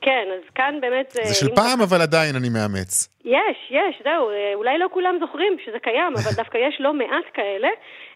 [0.00, 1.10] כן, אז כאן באמת...
[1.10, 3.08] זה של פעם, אבל עדיין אני מאמץ.
[3.24, 7.24] יש, יש, זהו, אה, אולי לא כולם זוכרים שזה קיים, אבל דווקא יש לא מעט
[7.34, 7.68] כאלה,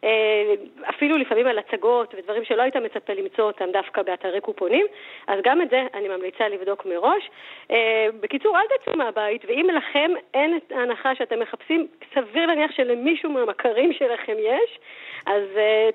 [0.05, 0.55] אה,
[0.89, 4.87] אפילו לפעמים על הצגות ודברים שלא היית מצפה למצוא אותם דווקא באתרי קופונים,
[5.27, 7.31] אז גם את זה אני ממליצה לבדוק מראש.
[7.71, 13.31] אה, בקיצור, אל תצאו מהבית, ואם לכם אין את ההנחה שאתם מחפשים, סביר להניח שלמישהו
[13.31, 14.79] מהמכרים שלכם יש,
[15.27, 15.43] אז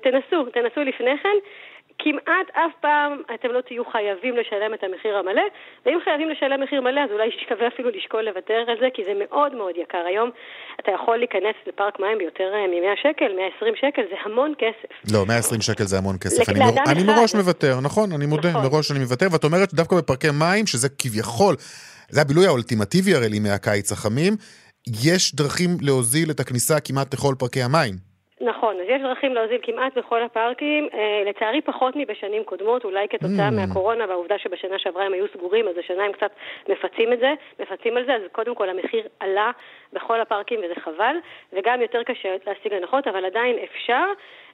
[0.02, 1.38] תנסו, תנסו לפני כן.
[2.04, 5.46] כמעט אף פעם אתם לא תהיו חייבים לשלם את המחיר המלא,
[5.86, 9.12] ואם חייבים לשלם מחיר מלא, אז אולי שווה אפילו לשקול לוותר על זה, כי זה
[9.24, 10.04] מאוד מאוד יקר.
[10.06, 10.30] היום
[10.80, 15.12] אתה יכול להיכנס לפארק מים ביותר אה, מ-100 שקל, 120 שקל, זה המון כסף.
[15.12, 16.48] לא, 120 שקל זה המון כסף.
[16.48, 16.92] אני, מר...
[16.92, 18.62] אני מראש מוותר, נכון, אני מודה, נכון.
[18.62, 21.54] מראש אני מוותר, ואת אומרת שדווקא בפארקי מים, שזה כביכול,
[22.08, 24.32] זה הבילוי האולטימטיבי הרי לימי הקיץ החמים,
[25.04, 28.09] יש דרכים להוזיל את הכניסה כמעט לכל פארקי המים.
[28.40, 33.48] נכון, אז יש דרכים להוזיל כמעט בכל הפארקים, אה, לצערי פחות מבשנים קודמות, אולי כתוצאה
[33.48, 33.54] mm.
[33.54, 36.30] מהקורונה והעובדה שבשנה שעברה הם היו סגורים, אז השנה הם קצת
[36.68, 39.50] מפצים את זה, מפצים על זה, אז קודם כל המחיר עלה
[39.92, 41.16] בכל הפארקים וזה חבל,
[41.52, 44.04] וגם יותר קשה להשיג הנחות, אבל עדיין אפשר.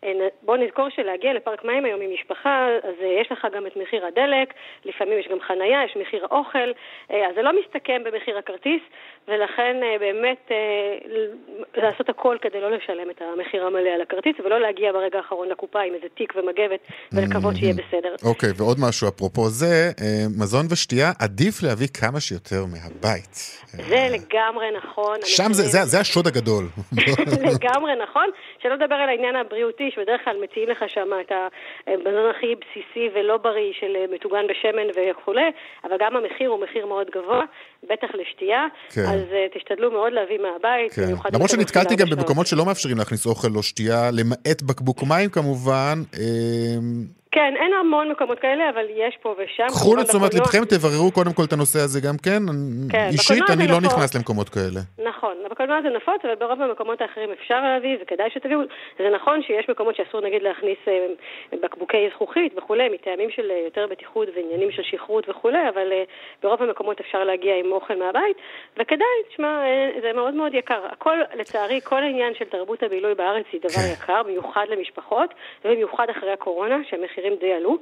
[0.05, 3.77] אה, בוא נזכור שלהגיע לפארק מים היום עם משפחה, אז אה, יש לך גם את
[3.77, 6.71] מחיר הדלק, לפעמים יש גם חנייה, יש מחיר האוכל,
[7.11, 8.83] אה, אז זה לא מסתכם במחיר הכרטיס,
[9.29, 10.51] ולכן באמת
[11.77, 15.81] לעשות הכל כדי לא לשלם את המחיר המלא על הכרטיס, ולא להגיע ברגע האחרון לקופה
[15.81, 16.81] עם איזה תיק ומגבת,
[17.13, 18.15] ולקוות שיהיה בסדר.
[18.25, 19.91] אוקיי, okay, ועוד משהו, אפרופו זה,
[20.41, 23.35] מזון ושתייה, עדיף להביא כמה שיותר מהבית.
[23.67, 25.17] זה לגמרי נכון.
[25.25, 26.65] שם זה, זה, זה השוד הגדול.
[27.55, 28.29] לגמרי נכון,
[28.63, 31.33] שלא לדבר על העניין הבריאותי, שבדרך כלל מציעים לך שם את
[31.87, 35.51] המזון הכי בסיסי ולא בריא של מטוגן בשמן וכולי,
[35.85, 37.43] אבל גם המחיר הוא מחיר מאוד גבוה,
[37.91, 39.01] בטח לשתייה, כן.
[39.01, 40.93] אז uh, תשתדלו מאוד להביא מהבית.
[40.93, 41.33] כן.
[41.33, 45.99] למרות שנתקלתי גם במקומות שלא מאפשרים להכניס אוכל או שתייה, למעט בקבוק מים כמובן.
[46.15, 47.26] אה...
[47.37, 49.67] כן, אין המון מקומות כאלה, אבל יש פה ושם.
[49.67, 52.43] קחו לתשומת לבכם, תבררו קודם כל את הנושא הזה גם כן.
[52.93, 54.81] כן אישית, אני לא נכנס למקומות כאלה.
[55.09, 58.61] נכון, בקולנוע זה נפוץ, אבל ברוב המקומות האחרים אפשר להביא, וכדאי שתביאו.
[58.99, 61.07] זה נכון שיש מקומות שאסור נגיד להכניס אה,
[61.63, 66.03] בקבוקי זכוכית וכולי, מטעמים של אה, יותר בטיחות ועניינים של שכרות וכולי, אבל אה,
[66.43, 68.37] ברוב המקומות אפשר להגיע עם אוכל מהבית,
[68.79, 69.61] וכדאי, תשמע,
[70.03, 70.81] זה מאוד מאוד יקר.
[70.91, 73.93] הכל, לצערי, כל העניין של תרבות הבילוי בארץ היא דבר כן.
[73.93, 75.35] יקר, במיוחד למשפחות,
[75.65, 77.79] ובמיוחד אחרי הקורונה, שהמחירים המחירים די עלו,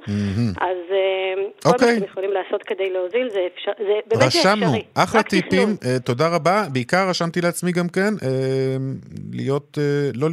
[0.61, 1.95] אז אה, כל מה אוקיי.
[1.95, 4.83] שאתם יכולים לעשות כדי להוזיל זה, אפשר, זה באמת רשמנו, אפשרי.
[4.93, 6.63] אחלה טיפים, uh, תודה רבה.
[6.73, 8.23] בעיקר רשמתי לעצמי גם כן, uh,
[9.33, 10.29] להיות, uh, לא,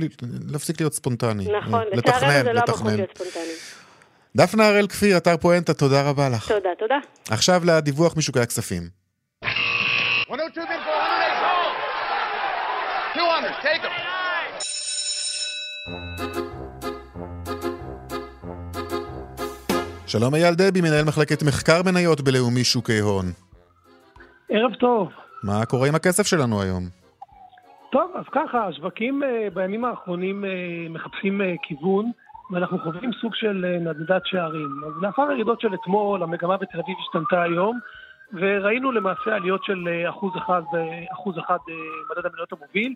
[0.52, 1.44] להפסיק להיות ספונטני.
[1.58, 3.52] נכון, לצערנו זה לא המקום להיות ספונטני.
[4.36, 6.48] דפנה הראל כפיר, אתר פואנטה, תודה רבה לך.
[6.52, 6.98] תודה, תודה.
[7.30, 8.82] עכשיו לדיווח משוקי הכספים.
[13.14, 13.82] 200, take
[16.36, 16.51] them.
[20.12, 23.26] שלום אייל דבי, מנהל מחלקת מחקר מניות בלאומי שוקי הון.
[24.48, 25.08] ערב טוב.
[25.44, 26.82] מה קורה עם הכסף שלנו היום?
[27.92, 32.10] טוב, אז ככה, השווקים uh, בימים האחרונים uh, מחפשים uh, כיוון,
[32.50, 34.70] ואנחנו חווים סוג של נדדת שערים.
[34.86, 37.78] אז לאחר הירידות של אתמול, המגמה בתל אביב השתנתה היום,
[38.32, 40.62] וראינו למעשה עליות של אחוז אחד,
[41.12, 41.58] אחוז אחד
[42.10, 42.94] מדד המניות המוביל.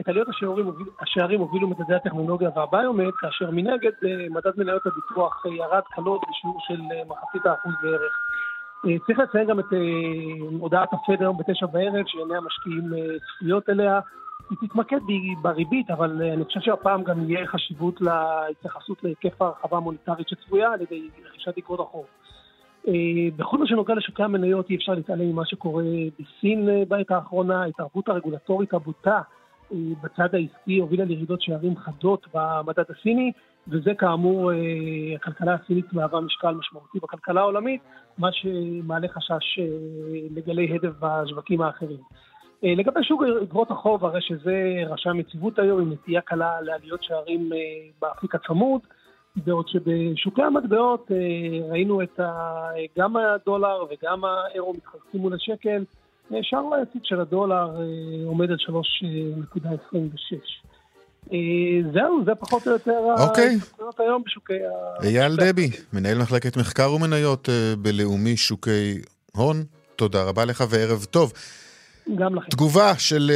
[0.00, 3.92] את עליות השערים, השערים הובילו מדדי הטכנולוגיה והביומט, כאשר מנגד
[4.30, 8.20] מדד מניות הביטוח ירד קלות בשיעור של מחצית האחוז בערך.
[9.06, 9.64] צריך לציין גם את
[10.58, 12.84] הודעת הפד היום בתשע בערב, שעיני המשקיעים
[13.26, 14.00] צפויות אליה.
[14.50, 14.98] היא תתמקד
[15.42, 21.08] בריבית, אבל אני חושב שהפעם גם יהיה חשיבות להתייחסות להיקף ההרחבה המוניטרית שצפויה על ידי
[21.26, 22.06] רכישת אגרות החוב.
[23.36, 25.84] בכל מה שנוגע לשוקי המניות אי אפשר להתעלם ממה שקורה
[26.18, 29.20] בסין בעת האחרונה, ההתערבות הרגולטורית הבוטה
[30.02, 33.32] בצד העסקי הובילה לירידות שערים חדות במדד הסיני,
[33.68, 34.50] וזה כאמור,
[35.16, 37.80] הכלכלה הסינית מהווה משקל משמעותי בכלכלה העולמית,
[38.18, 39.58] מה שמעלה חשש
[40.30, 41.98] לגלי הדף בשווקים האחרים.
[42.62, 47.50] לגבי שוק אגרות החוב, הרי שזה רשם יציבות היום עם נטייה קלה לעליות שערים
[48.02, 48.80] באפיק הצמוד,
[49.36, 51.10] בעוד שבשוקי המטבעות
[51.70, 52.20] ראינו את
[52.98, 55.84] גם הדולר וגם האירו מתחזקים מול השקל,
[56.42, 57.70] שער היציב של הדולר
[58.26, 58.64] עומד על 3.26.
[61.92, 63.56] זהו, זה פחות או יותר אוקיי.
[63.98, 65.06] היום בשוקי ה...
[65.06, 67.48] אייל דבי, מנהל מחלקת מחקר ומניות
[67.78, 68.98] בלאומי שוקי
[69.36, 69.64] הון,
[69.96, 71.32] תודה רבה לך וערב טוב.
[72.18, 72.48] גם לכם.
[72.50, 73.32] תגובה של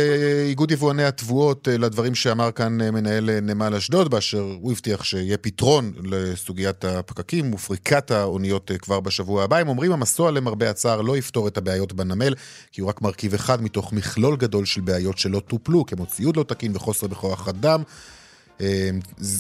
[0.49, 6.85] איגוד יבואני התבואות לדברים שאמר כאן מנהל נמל אשדוד, באשר הוא הבטיח שיהיה פתרון לסוגיית
[6.85, 9.57] הפקקים ופריקת האוניות כבר בשבוע הבא.
[9.57, 12.35] הם אומרים המסוע למרבה הצער לא יפתור את הבעיות בנמל,
[12.73, 16.43] כי הוא רק מרכיב אחד מתוך מכלול גדול של בעיות שלא טופלו, כמו ציוד לא
[16.43, 17.83] תקין וחוסר בכוח אדם.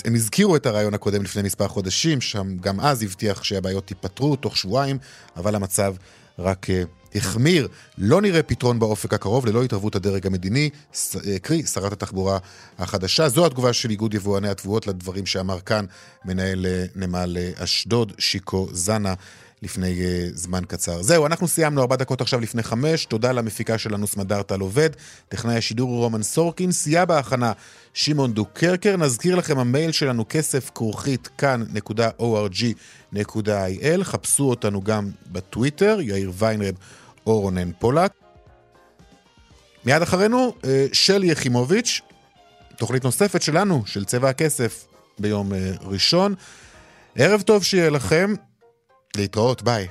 [0.05, 4.57] הם הזכירו את הרעיון הקודם לפני מספר חודשים, שם גם אז הבטיח שהבעיות ייפתרו תוך
[4.57, 4.99] שבועיים,
[5.37, 5.95] אבל המצב
[6.39, 6.67] רק
[7.15, 7.69] החמיר.
[7.99, 10.71] לא נראה פתרון באופק הקרוב ללא התערבות הדרג המדיני,
[11.43, 12.39] קרי שרת התחבורה
[12.79, 13.29] החדשה.
[13.29, 15.85] זו התגובה של איגוד יבואני התבואות לדברים שאמר כאן
[16.25, 19.15] מנהל נמל אשדוד, שיקו זנה.
[19.63, 20.03] לפני uh,
[20.35, 21.03] זמן קצר.
[21.03, 23.05] זהו, אנחנו סיימנו ארבע דקות עכשיו לפני חמש.
[23.05, 24.91] תודה למפיקה שלנו סמדארטל עובד.
[25.29, 26.73] טכנאי השידור הוא רומן סורקין.
[26.73, 27.53] סייע בהכנה
[27.95, 28.97] שמעון דוקרקר.
[28.97, 32.75] נזכיר לכם, המייל שלנו כסף כרוכית כאן.org.il.
[34.03, 36.75] חפשו אותנו גם בטוויטר, יאיר ויינרב
[37.27, 38.13] או רונן פולק.
[39.85, 42.01] מיד אחרינו, אה, שלי יחימוביץ',
[42.77, 44.87] תוכנית נוספת שלנו, של צבע הכסף,
[45.19, 46.35] ביום אה, ראשון.
[47.17, 48.35] ערב טוב שיהיה לכם.
[49.17, 49.89] להתראות, ביי.